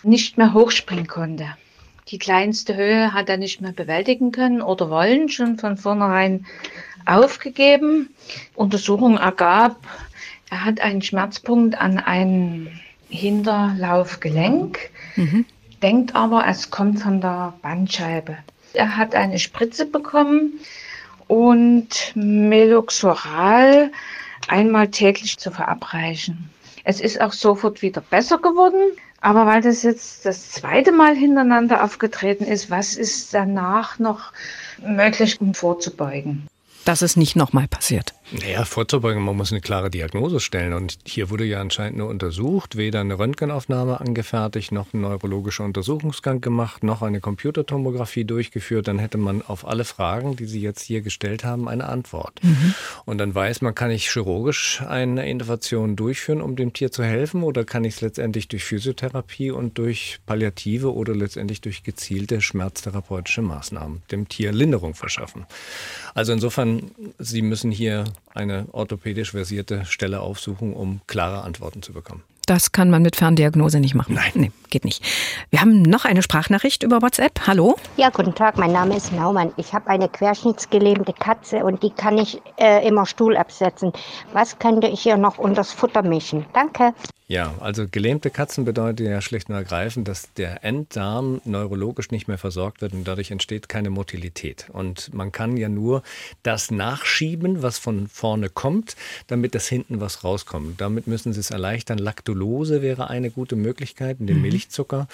nicht 0.03 0.39
mehr 0.39 0.55
hochspringen 0.55 1.07
konnte. 1.07 1.47
Die 2.09 2.19
kleinste 2.19 2.75
Höhe 2.75 3.13
hat 3.13 3.29
er 3.29 3.37
nicht 3.37 3.61
mehr 3.61 3.73
bewältigen 3.73 4.33
können 4.33 4.63
oder 4.63 4.91
wollen, 4.91 5.29
schon 5.29 5.59
von 5.59 5.77
vornherein 5.77 6.45
aufgegeben. 7.07 8.15
Untersuchung 8.55 9.17
ergab, 9.17 9.77
er 10.51 10.65
hat 10.65 10.81
einen 10.81 11.03
Schmerzpunkt 11.03 11.81
an 11.81 11.99
einem 11.99 12.69
Hinterlaufgelenk, 13.09 14.79
mhm. 15.17 15.45
denkt 15.83 16.15
aber, 16.15 16.47
es 16.47 16.71
kommt 16.71 17.01
von 17.01 17.21
der 17.21 17.55
Bandscheibe. 17.63 18.37
Er 18.75 18.97
hat 18.97 19.15
eine 19.15 19.39
Spritze 19.39 19.87
bekommen 19.87 20.61
und 21.29 22.13
Meloxoral 22.15 23.91
einmal 24.49 24.89
täglich 24.89 25.39
zu 25.39 25.51
verabreichen. 25.51 26.51
Es 26.85 27.01
ist 27.01 27.21
auch 27.21 27.33
sofort 27.33 27.83
wieder 27.83 28.01
besser 28.01 28.39
geworden. 28.39 28.93
Aber 29.21 29.45
weil 29.45 29.61
das 29.61 29.83
jetzt 29.83 30.25
das 30.25 30.51
zweite 30.51 30.93
Mal 30.93 31.15
hintereinander 31.15 31.85
aufgetreten 31.85 32.45
ist, 32.45 32.71
was 32.71 32.97
ist 32.97 33.35
danach 33.35 33.99
noch 33.99 34.33
möglich, 34.79 35.39
um 35.41 35.53
vorzubeugen? 35.53 36.47
Dass 36.87 37.03
es 37.03 37.17
nicht 37.17 37.37
nochmal 37.37 37.69
passiert. 37.69 38.15
Naja, 38.33 38.65
vorzubeugen, 38.65 39.25
man 39.25 39.37
muss 39.37 39.51
eine 39.51 39.61
klare 39.61 39.91
Diagnose 39.91 40.39
stellen. 40.39 40.73
Und 40.73 40.99
hier 41.05 41.31
wurde 41.31 41.45
ja 41.45 41.61
anscheinend 41.61 41.99
nur 41.99 42.09
untersucht, 42.09 42.77
weder 42.77 43.01
eine 43.01 43.19
Röntgenaufnahme 43.19 44.01
angefertigt, 44.01 44.71
noch 44.71 44.95
ein 44.95 45.01
neurologischer 45.01 45.65
Untersuchungsgang 45.65 46.41
gemacht, 46.41 46.85
noch 46.85 47.03
eine 47.03 47.21
Computertomographie 47.21 48.25
durchgeführt. 48.25 48.87
Dann 48.87 49.01
hätte 49.01 49.19
man 49.19 49.43
auf 49.43 49.67
alle 49.67 49.85
Fragen, 49.85 50.37
die 50.37 50.47
Sie 50.47 50.61
jetzt 50.61 50.83
hier 50.83 51.01
gestellt 51.01 51.43
haben, 51.43 51.69
eine 51.69 51.89
Antwort. 51.89 52.39
Mhm. 52.43 52.75
Und 53.05 53.19
dann 53.19 53.35
weiß 53.35 53.63
man, 53.63 53.75
kann 53.75 53.91
ich 53.91 54.09
chirurgisch 54.09 54.81
eine 54.83 55.29
Intervention 55.29 55.97
durchführen, 55.97 56.41
um 56.41 56.55
dem 56.55 56.73
Tier 56.73 56.93
zu 56.93 57.03
helfen, 57.03 57.43
oder 57.43 57.65
kann 57.65 57.83
ich 57.83 57.95
es 57.95 58.01
letztendlich 58.01 58.47
durch 58.47 58.63
Physiotherapie 58.63 59.51
und 59.51 59.77
durch 59.77 60.21
Palliative 60.27 60.95
oder 60.95 61.17
letztendlich 61.17 61.61
durch 61.63 61.83
gezielte 61.83 62.41
schmerztherapeutische 62.41 63.43
Maßnahmen 63.43 64.03
dem 64.13 64.29
Tier 64.29 64.53
Linderung 64.53 64.95
verschaffen. 64.95 65.47
Also 66.15 66.33
insofern, 66.33 66.93
Sie 67.19 67.43
müssen 67.43 67.73
hier 67.73 68.05
eine 68.33 68.67
orthopädisch 68.73 69.33
versierte 69.33 69.85
Stelle 69.85 70.21
aufsuchen, 70.21 70.73
um 70.73 71.01
klare 71.07 71.43
Antworten 71.43 71.83
zu 71.83 71.93
bekommen. 71.93 72.23
Das 72.47 72.73
kann 72.73 72.91
man 72.91 73.03
mit 73.03 73.15
Ferndiagnose 73.15 73.79
nicht 73.79 73.95
machen. 73.95 74.15
Nein. 74.15 74.33
Nee, 74.35 74.51
geht 74.71 74.85
nicht. 74.85 75.05
Wir 75.51 75.61
haben 75.61 75.83
noch 75.83 76.05
eine 76.05 76.21
Sprachnachricht 76.21 76.83
über 76.83 77.01
WhatsApp. 77.01 77.47
Hallo? 77.47 77.77
Ja, 77.97 78.11
guten 78.11 78.35
Tag, 78.35 78.59
mein 78.59 78.73
Name 78.73 78.97
ist 78.97 79.13
Naumann. 79.13 79.53
Ich 79.57 79.73
habe 79.73 79.89
eine 79.89 80.09
querschnittsgelähmte 80.09 81.13
Katze 81.13 81.59
und 81.65 81.83
die 81.85 81.91
kann 81.91 82.19
ich 82.19 82.43
äh, 82.57 82.85
immer 82.87 83.07
Stuhl 83.07 83.37
absetzen. 83.37 83.93
Was 84.33 84.59
könnte 84.59 84.89
ich 84.89 85.01
hier 85.01 85.17
noch 85.17 85.39
unter 85.39 85.61
das 85.61 85.73
Futter 85.73 86.03
mischen? 86.03 86.45
Danke. 86.53 86.93
Ja, 87.31 87.55
also 87.61 87.87
gelähmte 87.89 88.29
Katzen 88.29 88.65
bedeutet 88.65 89.07
ja 89.07 89.21
schlicht 89.21 89.49
und 89.49 89.55
ergreifend, 89.55 90.09
dass 90.09 90.35
der 90.35 90.65
Enddarm 90.65 91.41
neurologisch 91.45 92.11
nicht 92.11 92.27
mehr 92.27 92.39
versorgt 92.39 92.83
wird 92.83 92.93
und 92.93 93.07
dadurch 93.07 93.31
entsteht 93.31 93.69
keine 93.69 93.89
Motilität. 93.89 94.67
Und 94.73 95.15
man 95.15 95.31
kann 95.31 95.57
ja 95.57 95.69
nur 95.69 96.03
das 96.43 96.73
nachschieben, 96.73 97.63
was 97.63 97.79
von 97.79 98.09
vorne 98.09 98.49
kommt, 98.49 98.97
damit 99.29 99.55
das 99.55 99.69
hinten 99.69 100.01
was 100.01 100.25
rauskommt. 100.25 100.81
Damit 100.81 101.07
müssen 101.07 101.33
Sie 101.33 101.39
es 101.39 101.53
erleichtern. 101.53 101.99
Laktulose 101.99 102.83
wäre 102.83 103.11
eine 103.11 103.31
gute 103.31 103.55
Möglichkeit, 103.55 104.17
den 104.19 104.39
mhm. 104.39 104.43
Milchzucker. 104.43 105.07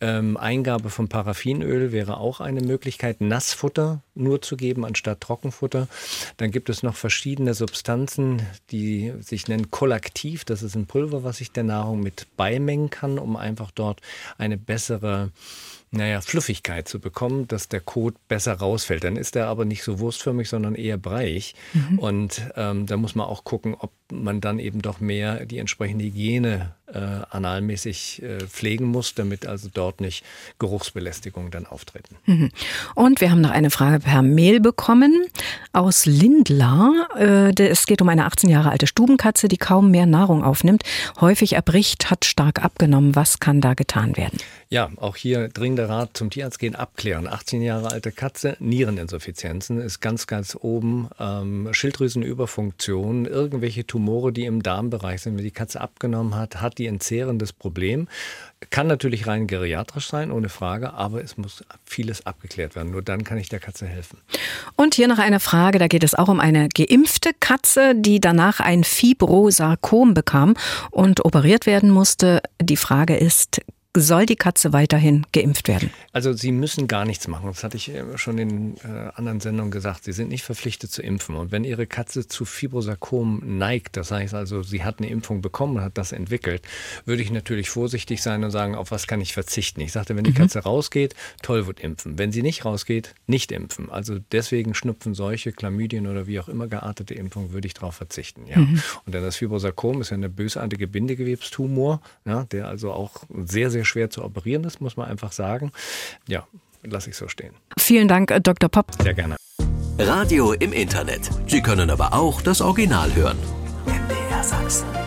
Ähm, 0.00 0.36
Eingabe 0.36 0.90
von 0.90 1.06
Paraffinöl 1.06 1.92
wäre 1.92 2.16
auch 2.16 2.40
eine 2.40 2.62
Möglichkeit. 2.62 3.20
Nassfutter 3.20 4.02
nur 4.14 4.42
zu 4.42 4.56
geben 4.56 4.84
anstatt 4.84 5.20
Trockenfutter. 5.20 5.88
Dann 6.36 6.50
gibt 6.50 6.68
es 6.68 6.82
noch 6.82 6.96
verschiedene 6.96 7.54
Substanzen, 7.54 8.42
die 8.70 9.12
sich 9.20 9.48
nennen 9.48 9.70
Kollaktiv. 9.70 10.44
Das 10.44 10.62
ist 10.62 10.74
ein 10.74 10.86
Pulver, 10.86 11.24
was 11.24 11.40
ich 11.40 11.52
der 11.52 11.64
Nahrung 11.64 12.00
mit 12.00 12.26
beimengen 12.36 12.90
kann, 12.90 13.18
um 13.18 13.36
einfach 13.36 13.70
dort 13.70 14.00
eine 14.38 14.58
bessere 14.58 15.30
naja, 15.94 16.22
Fluffigkeit 16.22 16.88
zu 16.88 17.00
bekommen, 17.00 17.46
dass 17.48 17.68
der 17.68 17.80
Kot 17.80 18.14
besser 18.26 18.54
rausfällt. 18.54 19.04
Dann 19.04 19.16
ist 19.16 19.36
er 19.36 19.48
aber 19.48 19.66
nicht 19.66 19.82
so 19.82 19.98
wurstförmig, 19.98 20.48
sondern 20.48 20.74
eher 20.74 20.96
breich. 20.96 21.54
Mhm. 21.74 21.98
Und 21.98 22.42
ähm, 22.56 22.86
da 22.86 22.96
muss 22.96 23.14
man 23.14 23.26
auch 23.26 23.44
gucken, 23.44 23.76
ob 23.78 23.92
man 24.10 24.40
dann 24.40 24.58
eben 24.58 24.80
doch 24.80 25.00
mehr 25.00 25.44
die 25.44 25.58
entsprechende 25.58 26.06
Hygiene 26.06 26.74
äh, 26.92 26.98
analmäßig 27.30 28.22
äh, 28.22 28.46
pflegen 28.46 28.86
muss, 28.86 29.14
damit 29.14 29.46
also 29.46 29.68
dort 29.72 30.00
nicht 30.00 30.24
Geruchsbelästigungen 30.58 31.50
dann 31.50 31.66
auftreten. 31.66 32.16
Und 32.94 33.20
wir 33.20 33.30
haben 33.30 33.40
noch 33.40 33.50
eine 33.50 33.70
Frage 33.70 34.00
per 34.00 34.22
Mail 34.22 34.60
bekommen 34.60 35.26
aus 35.72 36.06
Lindlar. 36.06 37.08
Äh, 37.16 37.52
es 37.62 37.86
geht 37.86 38.02
um 38.02 38.08
eine 38.08 38.26
18 38.26 38.50
Jahre 38.50 38.70
alte 38.70 38.86
Stubenkatze, 38.86 39.48
die 39.48 39.56
kaum 39.58 39.90
mehr 39.90 40.06
Nahrung 40.06 40.44
aufnimmt, 40.44 40.82
häufig 41.20 41.54
erbricht, 41.54 42.10
hat 42.10 42.24
stark 42.24 42.62
abgenommen. 42.64 43.14
Was 43.14 43.40
kann 43.40 43.60
da 43.60 43.74
getan 43.74 44.16
werden? 44.16 44.38
Ja, 44.72 44.88
auch 44.96 45.16
hier 45.16 45.48
dringender 45.48 45.90
Rat 45.90 46.16
zum 46.16 46.30
Tierarzt 46.30 46.58
gehen, 46.58 46.74
abklären. 46.74 47.28
18 47.28 47.60
Jahre 47.60 47.90
alte 47.90 48.10
Katze, 48.10 48.56
Niereninsuffizienzen 48.58 49.78
ist 49.78 50.00
ganz, 50.00 50.26
ganz 50.26 50.56
oben. 50.58 51.10
Ähm, 51.20 51.68
Schilddrüsenüberfunktion, 51.72 53.26
irgendwelche 53.26 53.86
Tumore, 53.86 54.32
die 54.32 54.46
im 54.46 54.62
Darmbereich 54.62 55.20
sind. 55.20 55.36
Wenn 55.36 55.44
die 55.44 55.50
Katze 55.50 55.82
abgenommen 55.82 56.36
hat, 56.36 56.62
hat 56.62 56.78
die 56.78 56.88
ein 56.88 57.00
zehrendes 57.00 57.52
Problem. 57.52 58.08
Kann 58.70 58.86
natürlich 58.86 59.26
rein 59.26 59.46
geriatrisch 59.46 60.06
sein, 60.06 60.32
ohne 60.32 60.48
Frage, 60.48 60.94
aber 60.94 61.22
es 61.22 61.36
muss 61.36 61.62
vieles 61.84 62.24
abgeklärt 62.24 62.74
werden. 62.74 62.92
Nur 62.92 63.02
dann 63.02 63.24
kann 63.24 63.36
ich 63.36 63.50
der 63.50 63.60
Katze 63.60 63.84
helfen. 63.84 64.20
Und 64.76 64.94
hier 64.94 65.06
noch 65.06 65.18
eine 65.18 65.40
Frage, 65.40 65.80
da 65.80 65.86
geht 65.86 66.02
es 66.02 66.14
auch 66.14 66.28
um 66.28 66.40
eine 66.40 66.70
geimpfte 66.70 67.32
Katze, 67.40 67.94
die 67.94 68.20
danach 68.20 68.58
ein 68.58 68.84
Fibrosarkom 68.84 70.14
bekam 70.14 70.54
und 70.90 71.26
operiert 71.26 71.66
werden 71.66 71.90
musste. 71.90 72.40
Die 72.58 72.78
Frage 72.78 73.18
ist, 73.18 73.60
soll 73.96 74.24
die 74.24 74.36
Katze 74.36 74.72
weiterhin 74.72 75.26
geimpft 75.32 75.68
werden? 75.68 75.90
Also 76.12 76.32
Sie 76.32 76.50
müssen 76.50 76.88
gar 76.88 77.04
nichts 77.04 77.28
machen. 77.28 77.46
Das 77.46 77.62
hatte 77.62 77.76
ich 77.76 77.90
äh, 77.90 78.16
schon 78.16 78.38
in 78.38 78.76
äh, 78.78 79.10
anderen 79.14 79.40
Sendungen 79.40 79.70
gesagt. 79.70 80.04
Sie 80.04 80.12
sind 80.12 80.30
nicht 80.30 80.44
verpflichtet 80.44 80.90
zu 80.90 81.02
impfen. 81.02 81.36
Und 81.36 81.52
wenn 81.52 81.64
Ihre 81.64 81.86
Katze 81.86 82.26
zu 82.26 82.44
Fibrosarkom 82.44 83.42
neigt, 83.58 83.96
das 83.96 84.10
heißt 84.10 84.34
also, 84.34 84.62
sie 84.62 84.82
hat 84.82 84.98
eine 84.98 85.10
Impfung 85.10 85.42
bekommen 85.42 85.76
und 85.76 85.82
hat 85.82 85.98
das 85.98 86.12
entwickelt, 86.12 86.62
würde 87.04 87.22
ich 87.22 87.30
natürlich 87.30 87.68
vorsichtig 87.68 88.22
sein 88.22 88.44
und 88.44 88.50
sagen, 88.50 88.74
auf 88.74 88.90
was 88.90 89.06
kann 89.06 89.20
ich 89.20 89.34
verzichten? 89.34 89.80
Ich 89.82 89.92
sagte, 89.92 90.16
wenn 90.16 90.24
die 90.24 90.30
mhm. 90.30 90.36
Katze 90.36 90.60
rausgeht, 90.60 91.14
toll 91.42 91.66
wird 91.66 91.80
impfen. 91.80 92.18
Wenn 92.18 92.32
sie 92.32 92.42
nicht 92.42 92.64
rausgeht, 92.64 93.14
nicht 93.26 93.52
impfen. 93.52 93.90
Also 93.90 94.18
deswegen 94.32 94.74
Schnupfen, 94.74 95.14
Seuche, 95.14 95.52
Chlamydien 95.52 96.06
oder 96.06 96.26
wie 96.26 96.40
auch 96.40 96.48
immer 96.48 96.66
geartete 96.66 97.14
Impfung 97.14 97.52
würde 97.52 97.66
ich 97.66 97.74
darauf 97.74 97.96
verzichten. 97.96 98.46
Ja. 98.46 98.58
Mhm. 98.58 98.82
Und 99.04 99.14
dann 99.14 99.22
das 99.22 99.36
Fibrosarkom 99.36 100.00
ist 100.00 100.10
ja 100.10 100.16
eine 100.16 100.30
bösartige 100.30 100.88
Bindegewebstumor, 100.88 102.00
ja, 102.24 102.44
der 102.44 102.68
also 102.68 102.92
auch 102.92 103.24
sehr, 103.44 103.70
sehr 103.70 103.81
sehr 103.82 103.84
schwer 103.84 104.10
zu 104.10 104.24
operieren 104.24 104.64
ist, 104.64 104.80
muss 104.80 104.96
man 104.96 105.08
einfach 105.08 105.32
sagen. 105.32 105.72
Ja, 106.28 106.46
lasse 106.82 107.10
ich 107.10 107.16
so 107.16 107.28
stehen. 107.28 107.54
Vielen 107.78 108.08
Dank, 108.08 108.30
äh, 108.30 108.40
Dr. 108.40 108.68
Popp. 108.68 108.86
Sehr 109.02 109.14
gerne. 109.14 109.36
Radio 109.98 110.52
im 110.52 110.72
Internet. 110.72 111.28
Sie 111.46 111.60
können 111.60 111.90
aber 111.90 112.14
auch 112.14 112.40
das 112.42 112.60
Original 112.60 113.14
hören. 113.14 113.38
MDR 113.86 114.42
Sachsen. 114.42 115.01